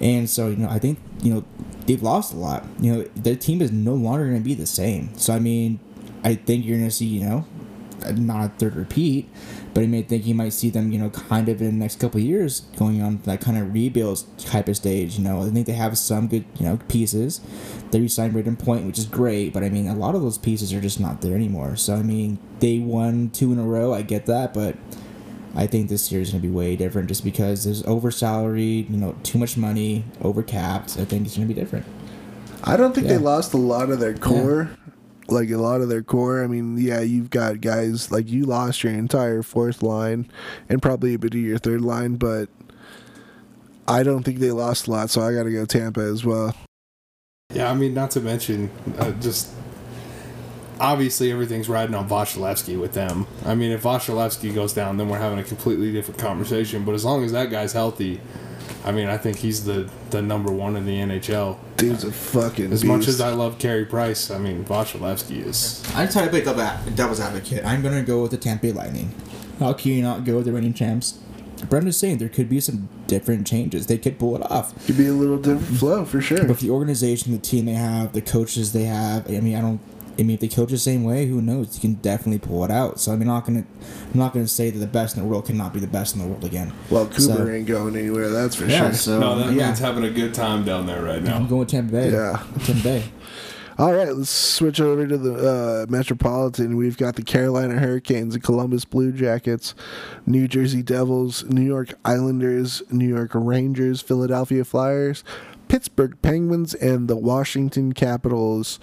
[0.00, 1.44] and so you know I think you know
[1.86, 2.64] they've lost a lot.
[2.80, 5.16] You know their team is no longer going to be the same.
[5.16, 5.80] So I mean,
[6.24, 7.46] I think you're going to see you know
[8.14, 9.28] not a third repeat,
[9.78, 12.00] but I may think you might see them, you know, kind of in the next
[12.00, 15.16] couple of years going on that kind of rebuild type of stage.
[15.16, 17.40] You know, I think they have some good, you know, pieces.
[17.92, 20.72] They re-signed Brayden Point, which is great, but I mean, a lot of those pieces
[20.72, 21.76] are just not there anymore.
[21.76, 23.94] So I mean, they won two in a row.
[23.94, 24.76] I get that, but
[25.54, 28.84] I think this year is going to be way different just because there's over salary,
[28.90, 30.98] you know, too much money, over capped.
[30.98, 31.86] I think it's going to be different.
[32.64, 34.70] I don't think they lost a lot of their core.
[35.28, 36.42] Like a lot of their core.
[36.42, 40.30] I mean, yeah, you've got guys like you lost your entire fourth line
[40.68, 42.48] and probably a bit of your third line, but
[43.86, 46.54] I don't think they lost a lot, so I got to go Tampa as well.
[47.52, 49.50] Yeah, I mean, not to mention, uh, just
[50.80, 53.26] obviously everything's riding on Vasilevskiy with them.
[53.44, 56.84] I mean, if Vasilevskiy goes down, then we're having a completely different conversation.
[56.84, 58.20] But as long as that guy's healthy,
[58.88, 61.58] I mean, I think he's the the number one in the NHL.
[61.76, 65.84] Dude's a fucking As much as I love Carey Price, I mean, Vasilevskiy is.
[65.94, 67.66] I try to play double, devil's advocate.
[67.66, 69.12] I'm gonna go with the Tampa Bay Lightning.
[69.58, 71.18] How can you not go with the reigning champs?
[71.68, 73.88] But I'm just saying there could be some different changes.
[73.88, 74.86] They could pull it off.
[74.86, 76.46] Could be a little different flow for sure.
[76.46, 79.28] But the organization, the team they have, the coaches they have.
[79.30, 79.80] I mean, I don't.
[80.18, 81.76] I mean, if they coach the same way, who knows?
[81.76, 82.98] You can definitely pull it out.
[82.98, 83.64] So I'm not gonna.
[84.12, 86.20] I'm not gonna say that the best in the world cannot be the best in
[86.22, 86.72] the world again.
[86.90, 88.92] Well, Cooper So- ain't going anywhere, that's for Yeah, sure.
[88.94, 91.36] so no, that yeah, man's having a good time down there right now.
[91.36, 92.10] I'm going with Tampa Bay.
[92.10, 92.42] Yeah.
[92.64, 93.04] Tampa Bay.
[93.78, 96.76] All right, let's switch over to the uh, Metropolitan.
[96.76, 99.76] We've got the Carolina Hurricanes, the Columbus Blue Jackets,
[100.26, 105.22] New Jersey Devils, New York Islanders, New York Rangers, Philadelphia Flyers,
[105.68, 108.80] Pittsburgh Penguins, and the Washington Capitals.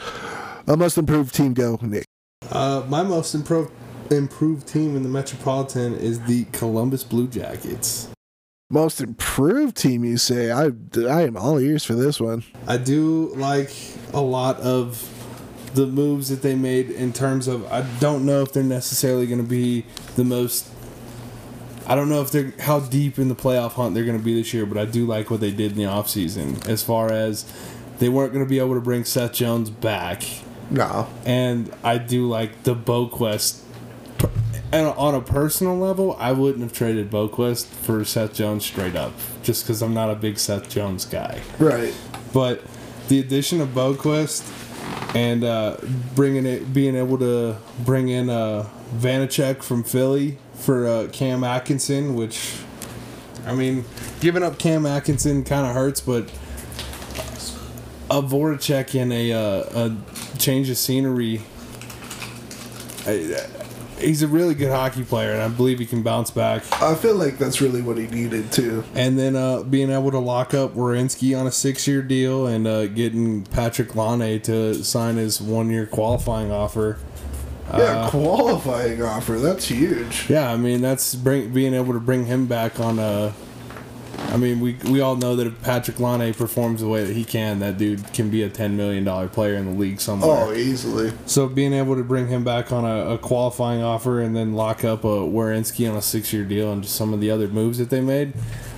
[0.68, 2.06] A most improved team go, Nick.
[2.50, 3.72] Uh, my most improved
[4.12, 8.10] improved team in the Metropolitan is the Columbus Blue Jackets.
[8.72, 10.52] Most improved team, you say?
[10.52, 10.72] I,
[11.08, 12.44] I am all ears for this one.
[12.68, 13.72] I do like
[14.12, 15.12] a lot of
[15.76, 19.42] the moves that they made in terms of I don't know if they're necessarily going
[19.42, 19.86] to be
[20.16, 20.68] the most
[21.86, 24.34] I don't know if they're how deep in the playoff hunt they're going to be
[24.34, 27.46] this year, but I do like what they did in the offseason as far as
[28.00, 30.24] they weren't going to be able to bring Seth Jones back.
[30.70, 31.08] No.
[31.26, 33.62] And I do like the Boqvist.
[34.72, 39.14] And on a personal level, I wouldn't have traded Boqvist for Seth Jones straight up,
[39.44, 41.42] just because I'm not a big Seth Jones guy.
[41.60, 41.94] Right.
[42.34, 42.62] But
[43.08, 44.44] the addition of Boqvist
[45.16, 45.78] and uh,
[46.16, 52.16] bringing it, being able to bring in uh, Voracek from Philly for uh, Cam Atkinson,
[52.16, 52.58] which,
[53.46, 53.86] I mean,
[54.20, 56.30] giving up Cam Atkinson kind of hurts, but
[58.10, 61.42] a Voracek and a, uh, a change of scenery.
[63.06, 63.48] I,
[64.00, 66.64] he's a really good hockey player, and I believe he can bounce back.
[66.82, 68.84] I feel like that's really what he needed, too.
[68.94, 72.88] And then uh, being able to lock up Werenski on a six-year deal and uh,
[72.88, 76.98] getting Patrick Laine to sign his one-year qualifying offer.
[77.74, 79.40] Yeah, qualifying offer.
[79.40, 80.30] That's huge.
[80.30, 83.34] Yeah, I mean that's bring, being able to bring him back on a.
[84.36, 87.24] I mean, we we all know that if Patrick Laine performs the way that he
[87.24, 90.48] can, that dude can be a ten million dollar player in the league somewhere.
[90.48, 91.14] Oh, easily.
[91.26, 94.84] So being able to bring him back on a, a qualifying offer and then lock
[94.84, 97.78] up a Werenski on a six year deal and just some of the other moves
[97.78, 98.34] that they made,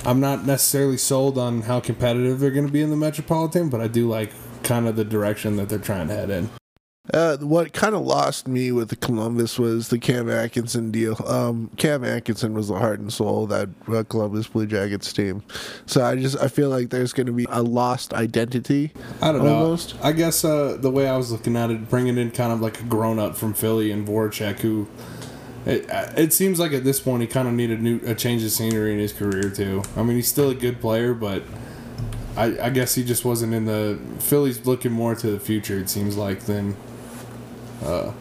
[0.06, 3.82] I'm not necessarily sold on how competitive they're going to be in the Metropolitan, but
[3.82, 6.52] I do like kind of the direction that they're trying to head in.
[7.14, 11.16] Uh, what kind of lost me with the Columbus was the Cam Atkinson deal.
[11.26, 15.44] Um, Cam Atkinson was the heart and soul of that uh, Columbus Blue Jackets team.
[15.86, 18.92] So I just I feel like there's going to be a lost identity.
[19.22, 19.78] I don't know.
[20.02, 22.80] I guess uh, the way I was looking at it, bringing in kind of like
[22.82, 24.88] a grown up from Philly and Voracek, who
[25.66, 28.44] it, uh, it seems like at this point he kind of needed new, a change
[28.44, 29.84] of scenery in his career too.
[29.96, 31.44] I mean, he's still a good player, but
[32.38, 35.78] I, I guess he just wasn't in the Philly's looking more to the future.
[35.78, 36.76] It seems like than
[37.86, 38.12] uh,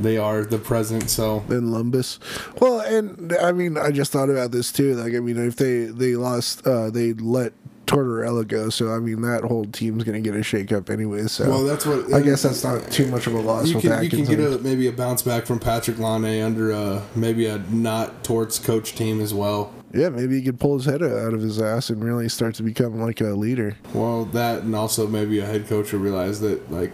[0.00, 1.10] they are the present.
[1.10, 2.18] So in Lumbus.
[2.60, 4.94] Well, and I mean, I just thought about this too.
[4.94, 7.52] Like, I mean, if they they lost, uh, they let
[7.86, 8.68] Tortorella go.
[8.68, 11.26] So I mean, that whole team's gonna get a shakeup anyway.
[11.26, 14.04] So Well, that's what- I guess that's not too much of a loss you can
[14.04, 17.58] you can get a maybe a bounce back from Patrick Laine under uh, maybe a
[17.70, 19.72] not Torts coach team as well.
[19.94, 22.62] yeah, maybe he could pull his head out of his ass and really start to
[22.62, 23.76] become like a leader.
[23.94, 26.92] Well, that and also maybe a head coach will realize that like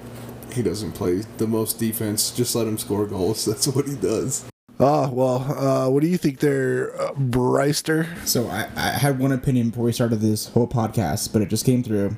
[0.55, 2.30] he doesn't play the most defense.
[2.30, 3.44] Just let him score goals.
[3.46, 4.44] That's what he does.
[4.80, 8.09] Oh well, uh, what do you think there, uh, Bryster?
[8.26, 11.64] So I, I had one opinion before we started this whole podcast, but it just
[11.64, 12.16] came through.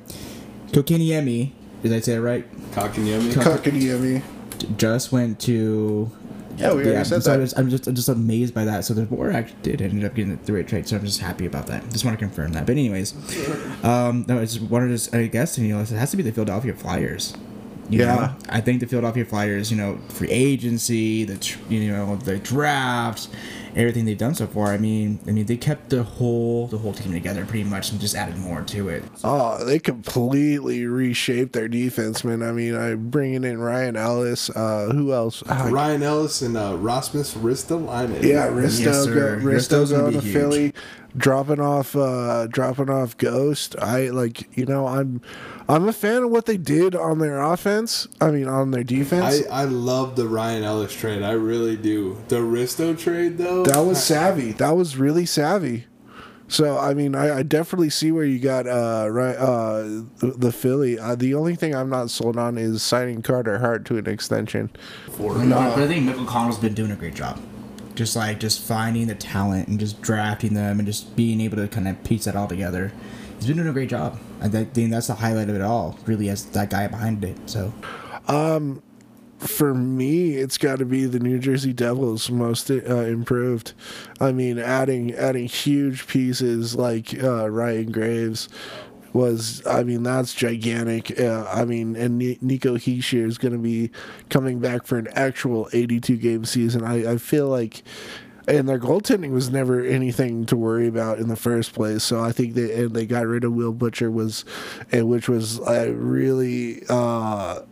[0.71, 1.51] Kokiniemi,
[1.83, 2.45] did I say it right?
[2.71, 3.31] Kakanyemi.
[3.33, 4.23] Kakaniemi.
[4.77, 6.11] Just went to.
[6.57, 7.39] Yeah, we already said so that.
[7.39, 8.83] I just, I'm just I'm just amazed by that.
[8.85, 10.87] So the War actually did ended up getting the right trade.
[10.87, 11.87] So I'm just happy about that.
[11.91, 12.65] Just want to confirm that.
[12.65, 13.13] But anyways,
[13.83, 14.93] um, no, I just wanted to.
[14.95, 17.35] s- I guess you know it has to be the Philadelphia Flyers.
[17.89, 18.15] You Yeah.
[18.15, 18.35] know?
[18.49, 23.29] I think the Philadelphia Flyers, you know, free agency, the tr- you know the drafts,
[23.75, 24.73] everything they've done so far.
[24.73, 27.99] I mean, I mean they kept the whole the whole team together pretty much and
[28.01, 29.03] just added more to it.
[29.23, 32.43] Oh, they completely reshaped their defense, man.
[32.43, 34.49] I mean, I bringing in Ryan Ellis.
[34.49, 35.41] Uh, who else?
[35.47, 38.21] Ah, Ryan Ellis and uh, Rasmus Ristolainen.
[38.21, 39.39] Yeah, Risto, Yes, go, sir.
[39.39, 40.33] Risto Risto's gonna going be to huge.
[40.35, 40.73] Philly,
[41.17, 43.75] dropping off, uh, dropping off Ghost.
[43.79, 45.21] I like, you know, I'm,
[45.67, 48.07] I'm a fan of what they did on their offense.
[48.21, 49.43] I mean, on their defense.
[49.49, 51.23] I, I love the Ryan Ellis trade.
[51.23, 52.21] I really do.
[52.27, 53.63] The Risto trade though.
[53.63, 54.51] that was savvy.
[54.53, 55.85] That was really savvy.
[56.49, 59.81] So I mean, I, I definitely see where you got uh right uh
[60.19, 60.97] the, the Philly.
[60.97, 64.69] Uh, the only thing I'm not sold on is signing Carter Hart to an extension.
[65.17, 67.41] But I think Michael Connell's been doing a great job.
[67.97, 71.67] Just like just finding the talent and just drafting them and just being able to
[71.67, 72.93] kind of piece that all together.
[73.35, 74.19] He's been doing a great job.
[74.39, 77.37] I think that's the highlight of it all, really, as that guy behind it.
[77.49, 77.73] So
[79.39, 83.73] for me, it's got to be the New Jersey Devils most uh, improved.
[84.19, 88.49] I mean, adding adding huge pieces like uh, Ryan Graves
[89.17, 89.65] was.
[89.65, 91.19] I mean, that's gigantic.
[91.19, 93.89] Uh, I mean, and Ni- Nico Hischier is going to be
[94.29, 96.83] coming back for an actual 82 game season.
[96.83, 97.83] I, I feel like.
[98.49, 102.01] And their goaltending was never anything to worry about in the first place.
[102.01, 104.45] So I think they and they got rid of Will Butcher was,
[104.93, 107.63] which was uh, really uh,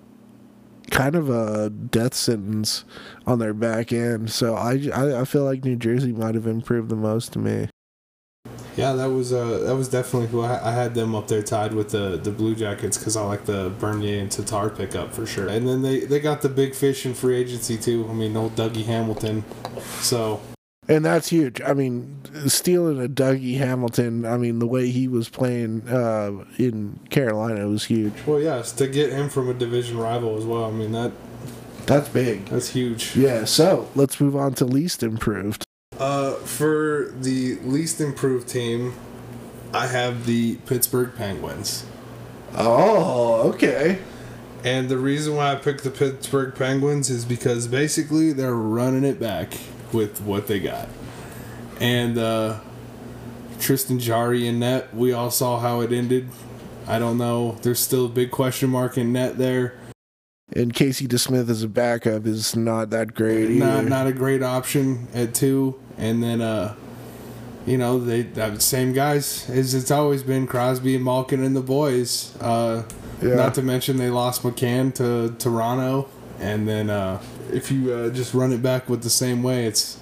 [0.92, 2.84] kind of a death sentence
[3.26, 4.32] on their back end.
[4.32, 7.70] So I, I feel like New Jersey might have improved the most to me.
[8.76, 11.74] Yeah, that was uh, that was definitely who I, I had them up there tied
[11.74, 15.48] with the the Blue Jackets because I like the Bernier and Tatar pickup for sure.
[15.48, 18.08] And then they they got the big fish in free agency too.
[18.10, 19.44] I mean, old Dougie Hamilton.
[20.02, 20.42] So
[20.88, 21.62] And that's huge.
[21.62, 27.00] I mean, stealing a Dougie Hamilton, I mean, the way he was playing uh, in
[27.10, 28.14] Carolina was huge.
[28.28, 30.66] well, yes, to get him from a division rival as well.
[30.66, 31.12] I mean that
[31.86, 32.46] That's big.
[32.48, 33.16] that's huge.
[33.16, 35.65] Yeah, so let's move on to least improved.
[35.98, 38.94] Uh, for the least improved team,
[39.74, 41.86] I have the Pittsburgh Penguins.
[42.58, 44.00] Oh, okay.
[44.64, 49.20] And the reason why I picked the Pittsburgh Penguins is because basically they're running it
[49.20, 49.54] back
[49.94, 50.90] with what they got.
[51.80, 52.60] And uh,
[53.60, 56.30] Tristan Jarry in net, we all saw how it ended.
[56.88, 57.58] I don't know.
[57.62, 59.76] There's still a big question mark in net there.
[60.54, 63.66] And Casey DeSmith as a backup is not that great either.
[63.66, 65.80] Not not a great option at two.
[65.98, 66.76] And then uh,
[67.66, 71.62] you know they the same guys as it's always been Crosby and Malkin and the
[71.62, 72.36] boys.
[72.42, 72.84] Uh,
[73.22, 73.36] Yeah.
[73.36, 77.22] Not to mention they lost McCann to Toronto, and then uh,
[77.52, 79.98] if you uh, just run it back with the same way, it's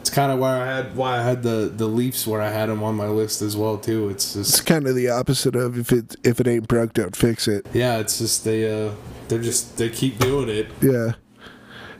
[0.00, 2.68] it's kind of why I had why I had the the Leafs where I had
[2.68, 4.08] them on my list as well too.
[4.08, 7.16] It's it's just kind of the opposite of if it if it ain't broke, don't
[7.16, 7.66] fix it.
[7.74, 8.92] yeah, it's just they uh
[9.26, 10.68] they're just they keep doing it.
[10.80, 11.14] Yeah.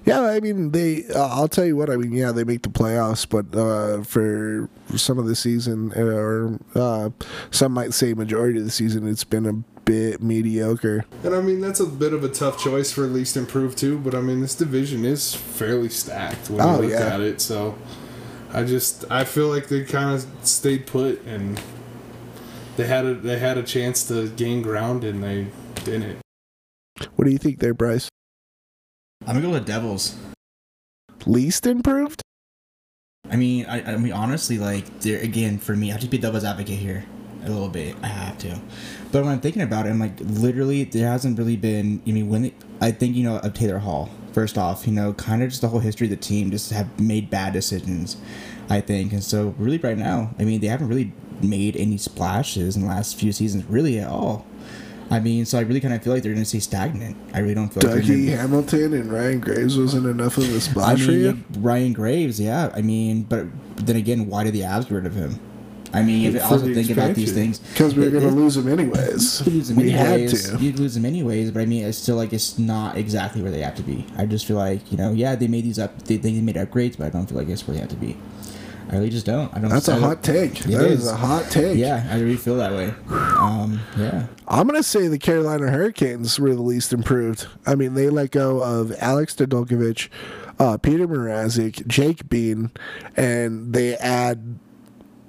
[0.08, 1.04] Yeah, I mean they.
[1.08, 1.90] Uh, I'll tell you what.
[1.90, 6.00] I mean, yeah, they make the playoffs, but uh, for some of the season, uh,
[6.00, 7.10] or uh,
[7.50, 9.52] some might say majority of the season, it's been a
[9.84, 11.04] bit mediocre.
[11.24, 13.98] And I mean that's a bit of a tough choice for at least improved too,
[13.98, 17.14] but I mean this division is fairly stacked when Oh, you look yeah.
[17.14, 17.40] at it.
[17.40, 17.76] So
[18.52, 21.60] I just I feel like they kind of stayed put and
[22.76, 25.48] they had a they had a chance to gain ground and they
[25.84, 26.18] didn't.
[27.16, 28.07] What do you think there, Bryce?
[29.28, 30.16] I'm gonna go with the Devils.
[31.26, 32.22] Least improved?
[33.28, 36.16] I mean, I, I mean, honestly, like, there again for me, I have to be
[36.16, 37.04] devil's advocate here
[37.44, 37.94] a little bit.
[38.02, 38.58] I have to,
[39.12, 42.00] but when I'm thinking about it, I'm like, literally, there hasn't really been.
[42.06, 44.08] I mean, when I think you know of Taylor Hall.
[44.32, 46.98] First off, you know, kind of just the whole history of the team just have
[46.98, 48.16] made bad decisions.
[48.70, 51.12] I think, and so really right now, I mean, they haven't really
[51.42, 54.46] made any splashes in the last few seasons, really at all.
[55.10, 57.16] I mean, so I really kind of feel like they're going to stay stagnant.
[57.32, 60.60] I really don't feel like Dougie gonna, Hamilton and Ryan Graves wasn't enough of a
[60.60, 61.60] splash for mean, you.
[61.60, 62.70] Ryan Graves, yeah.
[62.74, 63.46] I mean, but
[63.76, 65.40] then again, why did the Avs get rid of him?
[65.92, 68.58] I mean, if also the think about these things Because we were going to lose
[68.58, 69.40] him anyways.
[69.46, 70.58] you lose them we had to.
[70.58, 73.62] You lose them anyways, but I mean, it's still like it's not exactly where they
[73.62, 74.04] have to be.
[74.16, 76.98] I just feel like you know, yeah, they made these up, they, they made upgrades,
[76.98, 78.18] but I don't feel like it's where they have to be.
[78.90, 79.54] I really just don't.
[79.54, 79.70] I don't.
[79.70, 80.54] That's I a hot take.
[80.60, 81.04] That is.
[81.04, 81.08] is.
[81.08, 81.76] a hot take.
[81.78, 82.94] Yeah, I really feel that way.
[83.10, 84.26] Um, yeah.
[84.50, 87.46] I'm going to say the Carolina Hurricanes were the least improved.
[87.66, 90.08] I mean, they let go of Alex Nedeljkovic,
[90.58, 92.70] uh, Peter Mrazek, Jake Bean,
[93.14, 94.58] and they add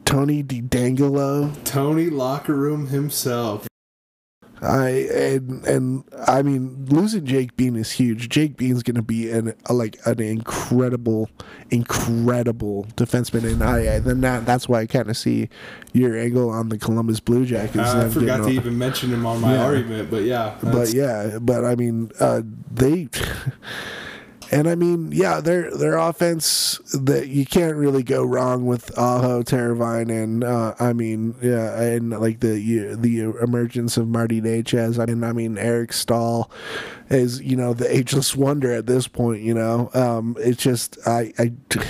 [0.05, 1.53] Tony DeAngelo.
[1.65, 3.68] Tony locker room himself.
[4.61, 8.27] I and and I mean losing Jake Bean is huge.
[8.29, 11.29] Jake Bean's going to be an a, like an incredible,
[11.69, 15.49] incredible defenseman, and I, I then that that's why I kind of see
[15.93, 17.77] your angle on the Columbus Blue Jackets.
[17.77, 19.63] I them forgot to even mention him on my Yeah.
[19.63, 22.41] argument, but yeah, but yeah, but I mean, uh,
[22.71, 23.07] they,
[24.51, 29.43] and I mean, yeah, their their offense that you can't really go wrong with Aho,
[29.43, 34.99] Teravainen, and uh, I mean, yeah, and like the the emergence of Marty Necas.
[34.99, 36.49] I mean, I mean Eric Staal
[37.09, 39.41] is you know the ageless wonder at this point.
[39.41, 41.53] You know, um, it's just I I.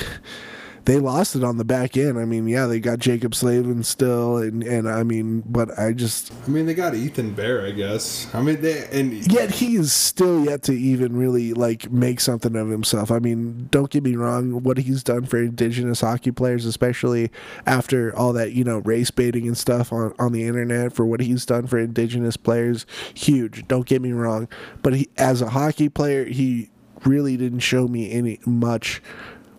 [0.89, 2.17] They lost it on the back end.
[2.17, 6.33] I mean, yeah, they got Jaccob Slavin still, and, and I mean, but I just
[6.47, 8.27] I mean they got Ethan Bear, I guess.
[8.33, 12.55] I mean they and yet he is still yet to even really like make something
[12.55, 13.11] of himself.
[13.11, 17.29] I mean, don't get me wrong, what he's done for indigenous hockey players, especially
[17.67, 21.19] after all that, you know, race baiting and stuff on, on the internet for what
[21.19, 23.67] he's done for indigenous players, huge.
[23.67, 24.47] Don't get me wrong.
[24.81, 26.71] But he as a hockey player, he
[27.05, 29.03] really didn't show me any much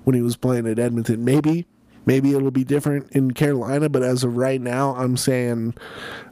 [0.05, 1.25] when he was playing at Edmonton.
[1.25, 1.67] Maybe,
[2.07, 5.75] maybe it'll be different in Carolina, but as of right now, I'm saying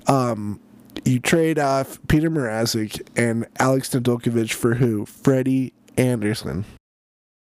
[0.07, 0.61] um,
[1.05, 5.07] you trade off Peter Mrazek and Alex Nedeljkovic for who?
[5.07, 6.65] Freddie Andersen.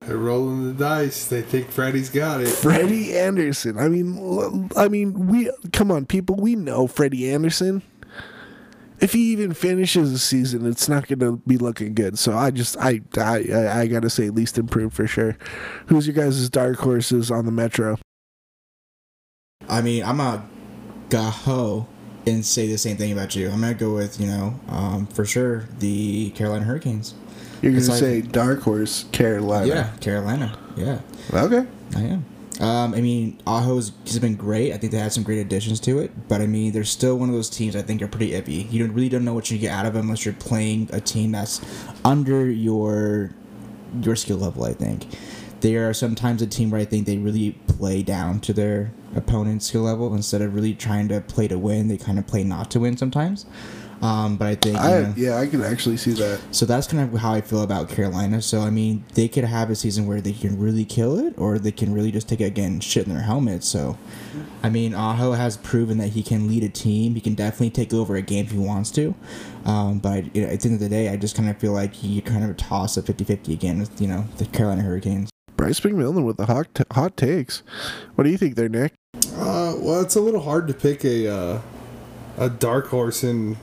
[0.02, 1.28] They're rolling the dice.
[1.28, 2.48] They think Freddie's got it.
[2.48, 3.78] Freddie Andersen.
[3.78, 6.36] I mean, I mean, we come on, people.
[6.36, 7.82] We know Freddie Andersen.
[9.00, 12.18] If he even finishes the season, it's not going to be looking good.
[12.18, 15.38] So I just, I, I, I, got to say, at least improved for sure.
[15.86, 18.00] Who's your guys' dark horses on the Metro?
[19.70, 20.44] I mean, I'm a
[21.10, 21.86] gaho
[22.26, 23.50] and say the same thing about you.
[23.50, 27.14] I'm gonna go with you know, um, for sure the Carolina Hurricanes.
[27.62, 29.68] You're gonna like- say dark horse Carolina.
[29.68, 30.58] Yeah, Carolina.
[30.76, 31.00] Yeah,
[31.34, 31.66] Okay.
[31.96, 32.26] I am.
[32.60, 34.74] Um, I mean, Aho's has been great.
[34.74, 37.30] I think they had some great additions to it, but I mean, they're still one
[37.30, 38.72] of those teams I think are pretty iffy.
[38.72, 41.00] You don't, really don't know what you get out of them unless you're playing a
[41.00, 41.62] team that's
[42.04, 43.32] under your
[44.02, 44.66] your skill level.
[44.66, 45.06] I think
[45.62, 49.68] they are sometimes a team where I think they really play down to their opponent's
[49.68, 51.88] skill level instead of really trying to play to win.
[51.88, 53.46] They kind of play not to win sometimes.
[54.02, 56.40] Um, but I think I, know, yeah, I can actually see that.
[56.52, 58.42] so that's kind of how I feel about Carolina.
[58.42, 61.58] So I mean, they could have a season where they can really kill it, or
[61.58, 63.64] they can really just take it again shit in their helmet.
[63.64, 63.98] So,
[64.62, 67.16] I mean, Aho has proven that he can lead a team.
[67.16, 69.16] He can definitely take over a game if he wants to.
[69.66, 71.74] Um, but you know, at the end of the day, I just kind of feel
[71.74, 75.30] like he kind of toss a 50-50 again with you know the Carolina Hurricanes.
[75.56, 77.64] Bryce McMillan with the hot, t- hot takes.
[78.14, 78.94] What do you think there, Nick?
[79.34, 81.62] Uh, well, it's a little hard to pick a uh,
[82.38, 83.58] a dark horse in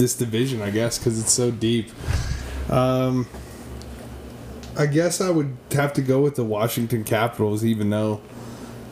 [0.00, 1.90] this division, I guess, because it's so deep.
[2.68, 3.28] Um,
[4.76, 8.20] I guess I would have to go with the Washington Capitals, even though,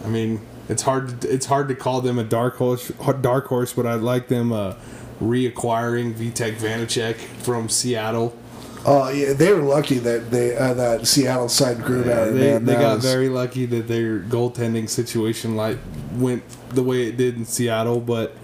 [0.05, 1.23] I mean, it's hard.
[1.23, 2.93] To, it's hard to call them a dark horse.
[3.21, 4.75] Dark horse, but I'd like them uh,
[5.21, 8.37] reacquiring Vitek Vanecek from Seattle.
[8.85, 12.33] Oh yeah, they were lucky that they uh, that Seattle side Grubauer.
[12.35, 12.65] they man.
[12.65, 15.79] they That got was- very lucky that their goaltending situation like
[16.15, 18.37] went the way it did in Seattle, but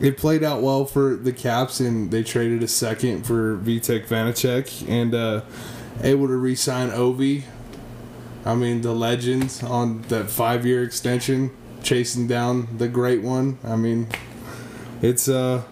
[0.00, 4.88] it played out well for the Caps, and they traded a second for Vitek Vanecek
[4.88, 5.42] and uh,
[6.02, 7.42] able to re-sign Ovi.
[8.44, 11.50] I mean, the legend on that five-year extension,
[11.82, 13.58] chasing down the great one.
[13.64, 14.06] I mean,
[15.02, 15.62] it's uh,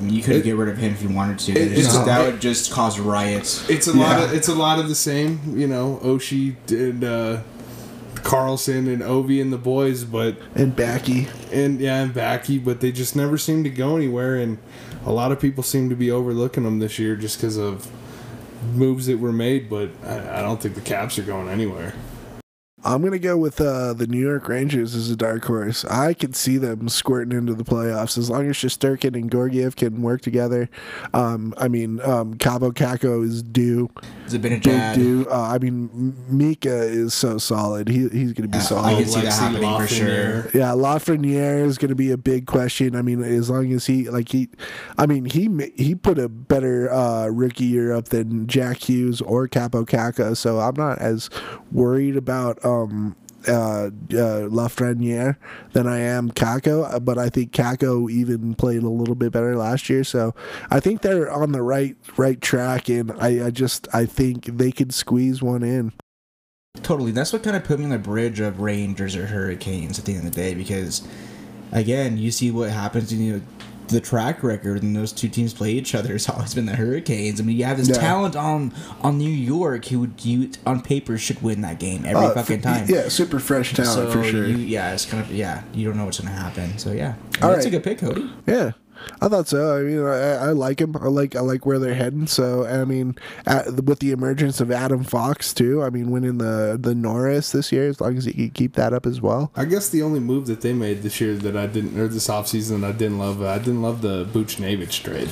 [0.00, 1.52] you could It- get rid of him if you wanted to.
[1.52, 3.68] It- just- that would just cause riots.
[3.68, 5.40] it's a lot of it's a lot of the same.
[5.54, 7.38] You know, Oshie and uh,
[8.24, 11.28] Carlson and Ovi and the boys, but and Backy.
[11.52, 14.36] and yeah, and Backy, but they just never seem to go anywhere.
[14.36, 14.58] And
[15.04, 17.90] a lot of people seem to be overlooking them this year just because of
[18.74, 19.68] moves that were made.
[19.68, 21.94] But I, I don't think the Caps are going anywhere.
[22.84, 25.84] I'm gonna go with uh, the New York Rangers as a dark horse.
[25.86, 30.02] I could see them squirting into the playoffs as long as Shesterkin and Georgiev can
[30.02, 30.68] work together.
[31.14, 33.88] Um, I mean, um, Kaapo Kakko is due,
[34.26, 35.26] It's a bit of big due.
[35.30, 37.88] Uh, I mean, Mika is so solid.
[37.88, 38.96] He he's gonna be I solid.
[38.98, 40.50] can see that Alexi happening for sure.
[40.52, 42.94] Yeah, Lafreniere is going to be a big question.
[42.96, 44.50] I mean, as long as he like he,
[44.98, 49.48] I mean he he put a better uh, rookie year up than Jack Hughes or
[49.48, 51.30] Kaapo Kakko, so I'm not as
[51.72, 53.88] worried about um uh, uh
[54.48, 55.36] Lafreniere
[55.72, 59.88] than I am Kakko, but I think Kakko even played a little bit better last
[59.88, 60.34] year, so
[60.70, 64.72] I think they're on the right right track, and I, I just I think they
[64.72, 65.92] could squeeze one in.
[66.82, 67.12] Totally.
[67.12, 70.14] That's what kind of put me on the bridge of Rangers or Hurricanes at the
[70.14, 71.06] end of the day because,
[71.72, 73.42] again, you see what happens in you
[73.88, 76.12] the track record and those two teams play each other.
[76.12, 77.40] has always been the Hurricanes.
[77.40, 77.94] I mean, you have this Yeah.
[77.98, 78.72] talent on
[79.02, 82.86] on New York who you on paper should win that game every Uh, fucking time.
[82.88, 84.46] Yeah, super fresh talent so for sure.
[84.46, 85.62] You, yeah, it's kind of yeah.
[85.72, 86.78] You don't know what's gonna happen.
[86.78, 87.66] So yeah, All that's right.
[87.66, 88.30] a good pick, Cody.
[88.46, 88.72] Yeah,
[89.20, 89.78] I thought so.
[89.78, 90.96] I mean, I, I like him.
[90.96, 92.26] I like I like where they're heading.
[92.26, 95.82] So I mean, at, with the emergence of Adam Fox too.
[95.82, 98.92] I mean, winning the the Norris this year, as long as he can keep that
[98.92, 99.50] up as well.
[99.56, 102.28] I guess the only move that they made this year that I didn't, or this
[102.28, 105.30] offseason I didn't love, I didn't love the Buchnevich trade.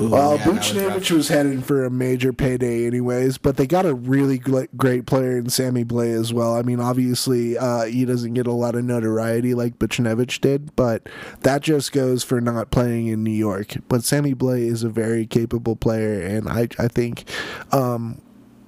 [0.00, 1.10] Ooh, Well, yeah, that was rough.
[1.10, 3.38] Was heading for a major payday, anyways.
[3.38, 6.54] But they got a really great player in Sammy Blais as well.
[6.54, 11.08] I mean, obviously, uh, he doesn't get a lot of notoriety like Buchnevich did, but
[11.40, 13.76] that just goes for not playing in New York.
[13.88, 17.24] But Sammy Blais is a very capable player, and I I think.
[17.72, 18.22] Um,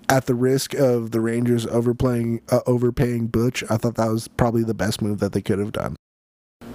[0.09, 4.65] at the risk of the Rangers overplaying, uh, overpaying Butch, I thought that was probably
[4.65, 5.94] the best move that they could have done.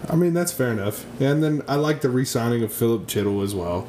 [0.10, 1.06] I mean, that's fair enough.
[1.20, 3.88] And then I like the re signing of Filip Chytil as well.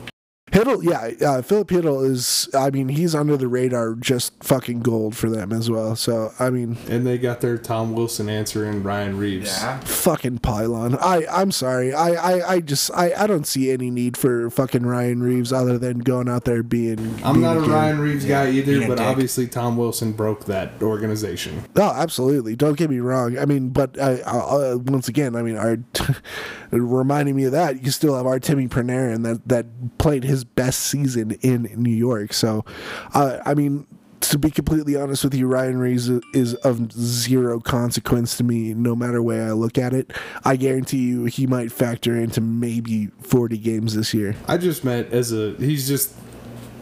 [0.52, 2.48] Chytil, yeah, uh, Filip Chytil is.
[2.54, 5.96] I mean, he's under the radar, just fucking gold for them as well.
[5.96, 9.48] So I mean, And they got their Tom Wilson answer in Ryan Reaves.
[9.60, 9.80] Yeah.
[9.80, 10.96] fucking pylon.
[11.00, 11.92] I I'm sorry.
[11.92, 15.78] I I, I just I, I don't see any need for fucking Ryan Reaves other
[15.78, 17.00] than going out there being.
[17.24, 17.70] I'm being not a kid.
[17.70, 19.06] Ryan Reaves guy either, being but dick.
[19.06, 21.64] obviously Tom Wilson broke that organization.
[21.74, 22.54] Oh, absolutely.
[22.54, 23.36] Don't get me wrong.
[23.36, 25.78] I mean, but uh, uh, once again, I mean, our
[26.80, 31.32] reminding me of that, you still have Artemi Panarin that that played his best season
[31.42, 32.32] in New York.
[32.32, 32.64] So,
[33.14, 33.86] uh, I mean.
[34.20, 38.96] To be completely honest with you, Ryan Reaves is of zero consequence to me, no
[38.96, 40.12] matter way I look at it.
[40.44, 44.34] I guarantee you, he might factor into maybe forty games this year.
[44.48, 46.12] I just meant as a he's just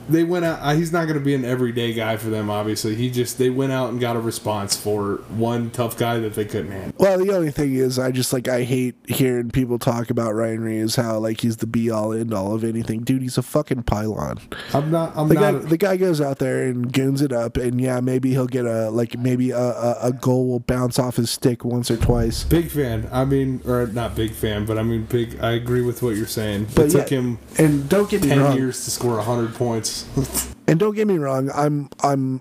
[0.08, 0.58] they went out.
[0.60, 2.50] uh, He's not going to be an everyday guy for them.
[2.50, 6.34] Obviously, he just they went out and got a response for one tough guy that
[6.34, 6.92] they couldn't handle.
[6.98, 10.60] Well, the only thing is, I just like I hate hearing people talk about Ryan
[10.62, 13.02] Reaves how like he's the be all end all of anything.
[13.02, 14.38] Dude, he's a fucking pylon.
[14.72, 15.12] I'm not.
[15.16, 15.68] I'm The guy, not.
[15.68, 18.90] the guy goes out there and goons it up, and yeah, maybe he'll get a
[18.90, 22.44] like maybe a, a, a goal will bounce off his stick once or twice.
[22.44, 23.08] Big fan.
[23.12, 25.38] I mean, or not big fan, but I mean, big.
[25.40, 26.68] I agree with what you're saying.
[26.74, 28.56] But it took yeah, him And don't get me ten wrong.
[28.56, 29.93] years to score hundred points.
[30.66, 31.50] And don't get me wrong.
[31.54, 32.40] I'm I'm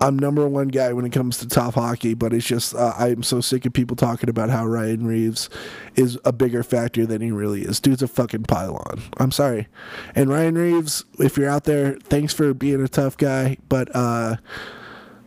[0.00, 3.22] I'm number one guy when it comes to top hockey, but it's just uh, I'm
[3.22, 5.50] so sick of people talking about how Ryan Reaves
[5.96, 7.80] is a bigger factor than he really is.
[7.80, 9.02] Dude's a fucking pylon.
[9.16, 9.66] I'm sorry.
[10.14, 14.36] And Ryan Reaves, if you're out there, thanks for being a tough guy, but uh,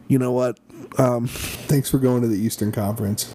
[0.08, 0.60] you know what?
[0.98, 3.34] Um, Thanks for going to the Eastern Conference.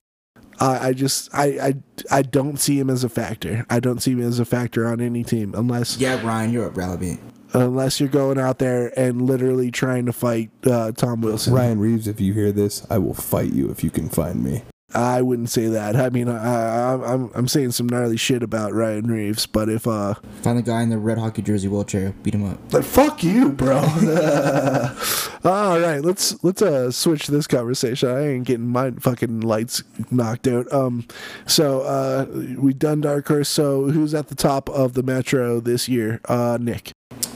[0.60, 1.74] I, I just I, I
[2.10, 3.66] I don't see him as a factor.
[3.68, 6.70] I don't see him as a factor on any team unless Yeah, Ryan, you're a
[6.70, 7.18] rally.
[7.54, 11.52] Unless you're going out there and literally trying to fight uh, Tom Wilson.
[11.52, 14.62] Ryan Reaves, if you hear this, I will fight you if you can find me.
[14.94, 15.96] I wouldn't say that.
[15.96, 19.86] I mean, I, I, I'm I'm saying some gnarly shit about Ryan Reaves, but if
[19.86, 22.58] uh, Find the guy in the red hockey jersey wheelchair, beat him up.
[22.74, 23.78] like fuck you, bro.
[25.44, 28.10] All right, let's let's uh switch this conversation.
[28.10, 30.70] I ain't getting my fucking lights knocked out.
[30.72, 31.06] Um,
[31.46, 32.26] so uh,
[32.58, 33.48] we done Dark Horse.
[33.48, 36.20] So who's at the top of the Metro this year?
[36.26, 36.91] Uh, Nick.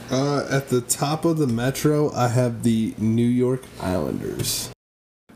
[0.09, 4.71] Uh, at the top of the Metro, I have the New York Islanders.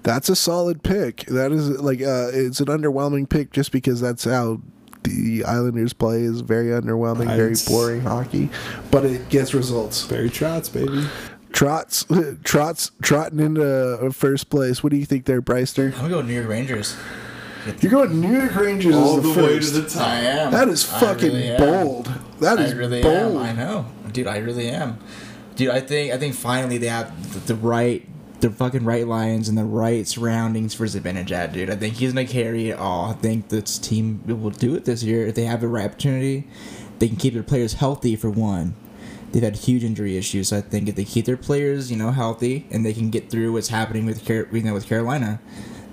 [0.04, 1.26] That's a solid pick.
[1.26, 4.62] That is like uh, it's an underwhelming pick just because that's how
[5.04, 8.50] the Islanders play is very underwhelming, very I'd- boring hockey,
[8.90, 10.06] but it gets results.
[10.08, 11.08] Barry Trotz, baby.
[11.52, 12.06] Trots,
[12.44, 13.64] trots, trotting into
[14.06, 14.82] uh, first place.
[14.84, 15.88] What do you think there, Bryster?
[15.88, 16.96] I'm gonna go New York Rangers.
[17.80, 19.98] You're going New York Rangers as the, first.
[19.98, 20.52] I am.
[20.52, 22.04] That is fucking really am.
[22.42, 23.16] That is I really bold.
[23.16, 23.38] am.
[23.38, 24.28] I know, dude.
[24.28, 24.98] I really am,
[25.56, 25.70] dude.
[25.70, 28.06] I think I think finally they have the, the right,
[28.42, 31.70] the fucking right lines and the right surroundings for Zibanejad, dude.
[31.70, 33.12] I think he's gonna carry it all.
[33.12, 36.48] I think this team will do it this year if they have the right opportunity.
[37.00, 38.76] They can keep their players healthy for one.
[39.32, 40.50] They've had huge injury issues.
[40.50, 43.30] So I think if they keep their players, you know, healthy and they can get
[43.30, 45.40] through what's happening with Car- you know with Carolina,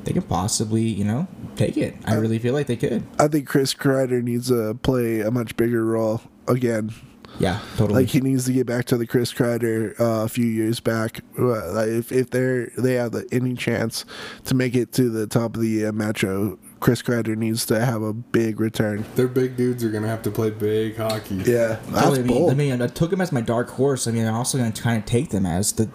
[0.05, 1.95] they could possibly, you know, take it.
[2.05, 3.05] I really feel like they could.
[3.19, 6.93] I think Chris Kreider needs to play a much bigger role again.
[7.39, 8.03] Yeah, totally.
[8.03, 11.21] Like he needs to get back to the Chris Kreider uh, a few years back.
[11.39, 14.05] Uh, like, if if they're they have the, any chance
[14.47, 18.03] to make it to the top of the uh, Metro, Chris Kreider needs to have
[18.03, 19.05] a big return.
[19.15, 21.37] Their big dudes are gonna have to play big hockey.
[21.37, 22.51] Yeah, that's Totally, I mean, bold.
[22.51, 24.09] I mean, I took them as my dark horse.
[24.09, 25.89] I mean, I'm also going to kind of take them as the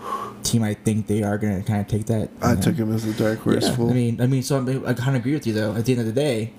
[0.43, 0.63] team.
[0.63, 2.29] I think they are going to kind of take that.
[2.41, 2.61] I know.
[2.61, 3.67] took him as the dark horse.
[3.67, 3.89] Yeah, fool.
[3.89, 5.75] I mean, I mean, so I'm, I kind of agree with you though.
[5.75, 6.53] At the end of the day,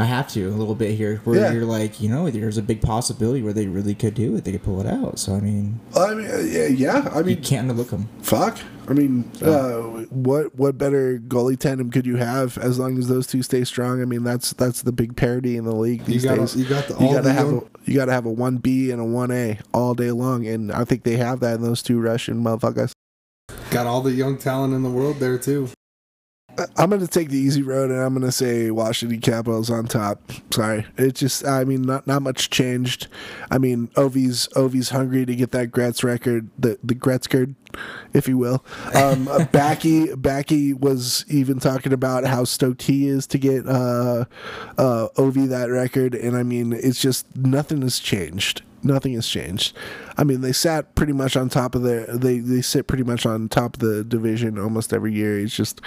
[0.00, 1.52] I have to a little bit here, where Yeah.
[1.52, 4.44] you're like, you know, there's a big possibility where they really could do it.
[4.44, 5.18] They could pull it out.
[5.18, 7.08] So I mean, I mean, uh, yeah, yeah.
[7.14, 8.08] I you can't look them.
[8.22, 8.58] fuck.
[8.88, 13.26] I mean, uh, what what better goalie tandem could you have as long as those
[13.28, 14.02] two stay strong?
[14.02, 16.56] I mean, that's that's the big parity in the league these gotta- days.
[16.56, 18.90] you got the- you all gotta the have a, you gotta have a one B
[18.90, 21.82] and a one A all day long, and I think they have that in those
[21.82, 22.90] two Russian motherfuckers.
[23.70, 25.68] Got all the young talent in the world there too.
[26.76, 30.20] I'm gonna take the easy road, and I'm gonna say Washington Capitals on top.
[30.50, 33.06] Sorry, it just I mean not not much changed.
[33.50, 37.54] I mean Ovi's Ovi's hungry to get that Gretz record, the the Gretzkerd,
[38.12, 38.64] if you will.
[38.94, 44.24] Um, Backy Backy was even talking about how stoked he is to get uh,
[44.76, 48.62] uh, Ovi that record, and I mean it's just nothing has changed.
[48.82, 49.76] Nothing has changed.
[50.16, 52.06] I mean, they sat pretty much on top of the.
[52.08, 55.38] They they sit pretty much on top of the division almost every year.
[55.38, 55.82] It's just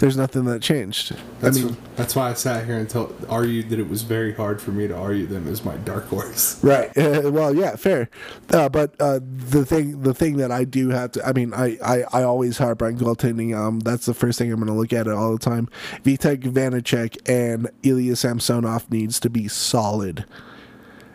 [0.00, 1.14] there's nothing that changed.
[1.40, 4.32] That's, I mean, that's why I sat here and tell, argued that it was very
[4.32, 6.58] hard for me to argue them as my dark horse.
[6.64, 6.88] right?
[6.96, 8.08] Uh, well, yeah, fair.
[8.50, 11.76] Uh, but uh, the thing, the thing that I do have to, I mean, I,
[11.84, 13.54] I, I always harp on goaltending.
[13.54, 15.68] Um, that's the first thing I'm going to look at it all the time.
[16.02, 20.24] Vitek Vanecek and Ilya Samsonov needs to be solid.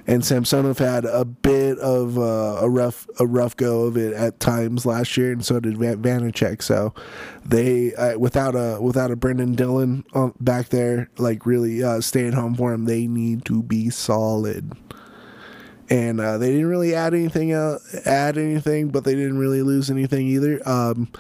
[0.07, 4.40] And Samsonov had a bit of uh, a rough a rough go of it at
[4.40, 6.61] times last year, and so did Van- Vanecek.
[6.61, 6.94] So
[7.44, 12.34] they uh, without a without a Brendan Dillon on, back there, like really uh, staying
[12.34, 14.73] home for him, they need to be solid.
[15.90, 19.90] And uh, they didn't really add anything uh, add anything, but they didn't really lose
[19.90, 20.61] anything either.
[20.69, 21.11] Um,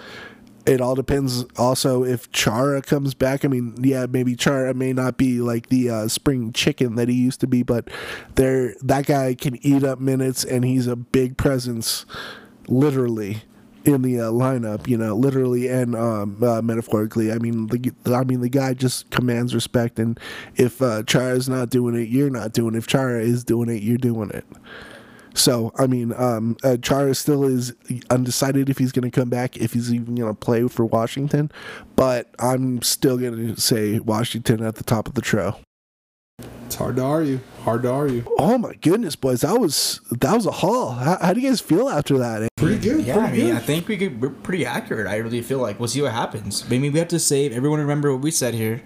[0.65, 3.45] it all depends also if Chara comes back.
[3.45, 7.15] I mean, yeah, maybe Chara may not be like the uh, spring chicken that he
[7.15, 7.87] used to be, but
[8.35, 12.05] there that guy can eat up minutes and he's a big presence,
[12.67, 13.43] literally
[13.83, 14.87] in the uh, lineup.
[14.87, 17.31] You know, literally and um, uh, metaphorically.
[17.31, 20.19] I mean, the I mean the guy just commands respect, and
[20.55, 22.79] if uh, Chara's not doing it, you're not doing it.
[22.79, 24.45] If Chara is doing it, you're doing it.
[25.35, 27.73] So I mean, um, uh, Chara still is
[28.09, 31.51] undecided if he's going to come back, if he's even going to play for Washington.
[31.95, 35.57] But I'm still going to say Washington at the top of the tro.
[36.65, 37.39] It's hard to argue.
[37.63, 38.23] Hard to argue.
[38.39, 40.91] Oh my goodness, boys, that was that was a haul.
[40.91, 42.49] How, how do you guys feel after that?
[42.57, 43.05] Pretty good.
[43.05, 43.55] Yeah, I mean, good.
[43.55, 45.07] I think we could, we're pretty accurate.
[45.07, 46.67] I really feel like we'll see what happens.
[46.69, 47.79] Maybe we have to save everyone.
[47.79, 48.81] Remember what we said here,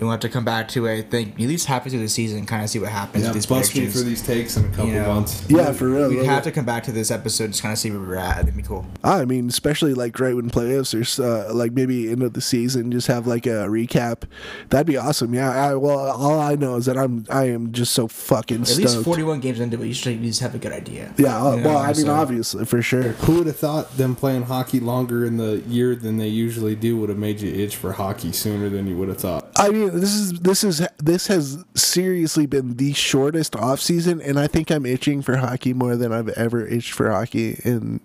[0.00, 0.98] and we'll have to come back to it.
[0.98, 3.34] I think at least halfway through the season, kind of see what happens yeah, with
[3.34, 4.02] these bust me predictions.
[4.02, 5.14] for these takes in a couple You know.
[5.14, 5.44] months.
[5.48, 6.08] Yeah, for real.
[6.08, 6.32] We'd yeah.
[6.34, 8.40] have to come back to this episode, just kind of see where we're at.
[8.42, 8.86] It'd be cool.
[9.04, 12.90] I mean, especially like right when playoffs are uh, like maybe end of the season,
[12.90, 14.22] just have like a recap.
[14.70, 15.34] That'd be awesome.
[15.34, 15.50] Yeah.
[15.50, 18.80] I, well, all I know is that I'm I am just so fucking At stoked.
[18.94, 21.12] least forty-one games into it, you should at least have a good idea.
[21.18, 21.36] yeah.
[21.40, 23.02] uh, You well, know, I mean, so- obviously for sure.
[23.02, 26.96] Who would have thought them playing hockey longer in the year than they usually do
[26.96, 29.50] would have made you itch for hockey sooner than you would have thought?
[29.56, 34.38] I mean, this is this is this has seriously been the shortest off season, and
[34.38, 38.00] I think I'm itching for hockey more than I've ever itched for hockey in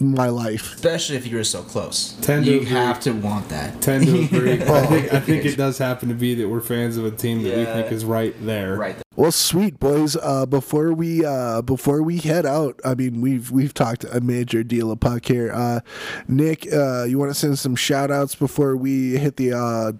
[0.00, 0.74] my life.
[0.74, 2.12] Especially if you're so close.
[2.22, 2.70] Tend to you agree.
[2.70, 3.80] have to want that.
[3.80, 4.62] Tend to agree.
[4.62, 7.42] I think I think it does happen to be that we're fans of a team
[7.42, 8.76] that we think is right there.
[8.76, 8.96] Right.
[9.16, 10.14] Well, sweet boys.
[10.16, 14.62] Uh, before we uh, before we head out, I mean we've we've talked a major
[14.62, 15.50] deal of puck here.
[15.52, 15.80] Uh,
[16.28, 19.92] Nick, uh, you want to send some shout outs before we hit the uh,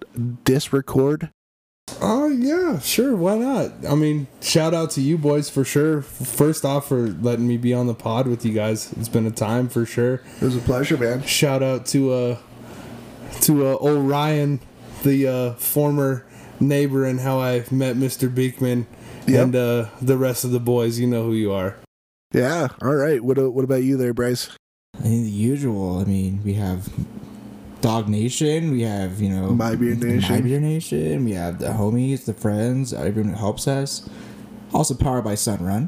[0.43, 1.31] disc record?
[2.01, 3.15] Oh yeah, sure.
[3.15, 3.71] Why not?
[3.89, 6.01] I mean, shout out to you boys for sure.
[6.01, 8.91] First off, for letting me be on the pod with you guys.
[8.93, 10.15] It's been a time for sure.
[10.39, 11.23] It was a pleasure, man.
[11.23, 12.37] Shout out to uh
[13.41, 14.59] to uh, old Ryan,
[15.03, 16.25] the uh, former
[16.59, 18.33] neighbor, and how I met Mr.
[18.33, 18.87] Beekman
[19.27, 19.43] Yep.
[19.43, 20.99] and uh, the rest of the boys.
[20.99, 21.75] You know who you are.
[22.33, 22.69] Yeah.
[22.81, 23.23] All right.
[23.23, 24.49] What uh, what about you there, Bryce?
[24.97, 25.99] I think the usual.
[25.99, 26.89] I mean, we have
[27.87, 28.71] Dog Nation.
[28.71, 30.35] We have you know My Beer Nation.
[30.35, 31.23] My Beer Nation.
[31.23, 34.09] We have the homies, the friends, everyone that helps us.
[34.73, 35.87] Also powered by Sunrun.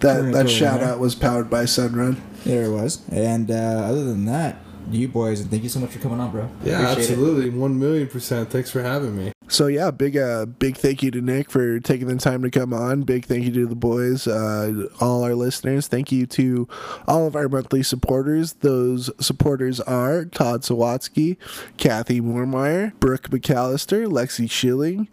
[0.00, 2.18] That that throw shout out was powered by Sunrun.
[2.44, 3.00] There it was.
[3.08, 4.58] And uh, other than that,
[4.90, 6.50] you boys, and thank you so much for coming on, bro.
[6.62, 7.12] Yeah, Appreciate it.
[7.12, 8.50] absolutely, one million percent.
[8.50, 9.32] Thanks for having me.
[9.48, 12.72] So yeah, big uh big thank you to Nick for taking the time to come
[12.72, 13.02] on.
[13.02, 15.86] Big thank you to the boys, uh, all our listeners.
[15.86, 16.68] Thank you to
[17.06, 18.54] all of our monthly supporters.
[18.54, 21.36] Those supporters are Todd Sawatsky,
[21.76, 25.08] Kathy Moormeyer, Brooke McAllister, Lexi Schilling,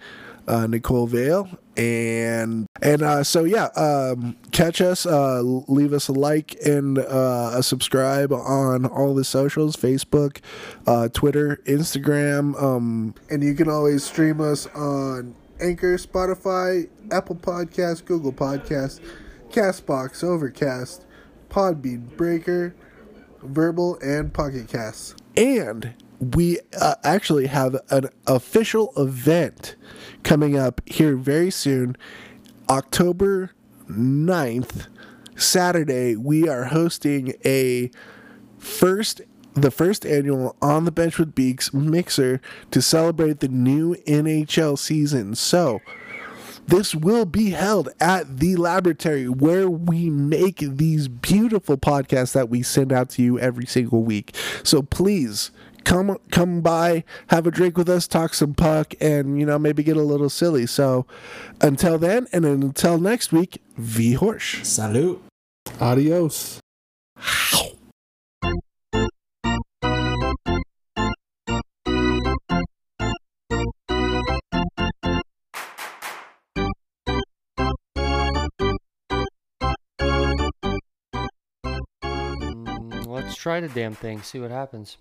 [0.48, 6.14] uh, Nicole Vale, and and uh, so yeah, um, catch us, uh, leave us a
[6.14, 10.40] like and uh, a subscribe on all the socials: Facebook,
[10.86, 18.06] uh, Twitter, Instagram, um, and you can always stream us on Anchor, Spotify, Apple podcast
[18.06, 19.00] Google podcast
[19.54, 21.06] Castbox, Overcast,
[21.50, 22.76] Podbean, Breaker,
[23.44, 25.16] Verbal, and Pocket Casts.
[25.38, 29.76] And we uh, actually have an official event
[30.24, 31.96] coming up here very soon,
[32.70, 33.52] October
[33.90, 34.88] 9th,
[35.36, 36.16] Saturday.
[36.16, 37.92] We are hosting a
[38.58, 39.22] first
[39.56, 42.42] the first annual on the bench with beaks mixer
[42.72, 45.36] to celebrate the new NHL season.
[45.36, 45.80] So,
[46.68, 52.64] this will be held at the laboratory where we make these beautiful podcasts that we
[52.64, 54.36] send out to you every single week.
[54.64, 55.52] So please
[55.84, 59.84] come come by, have a drink with us, talk some puck, and you know maybe
[59.84, 60.66] get a little silly.
[60.66, 61.06] So
[61.62, 64.66] until then, and until next week, V Horsch.
[64.66, 65.24] Salute.
[65.80, 66.60] Adios.
[82.04, 84.92] Mm, Let's try the damn thing, see what happens.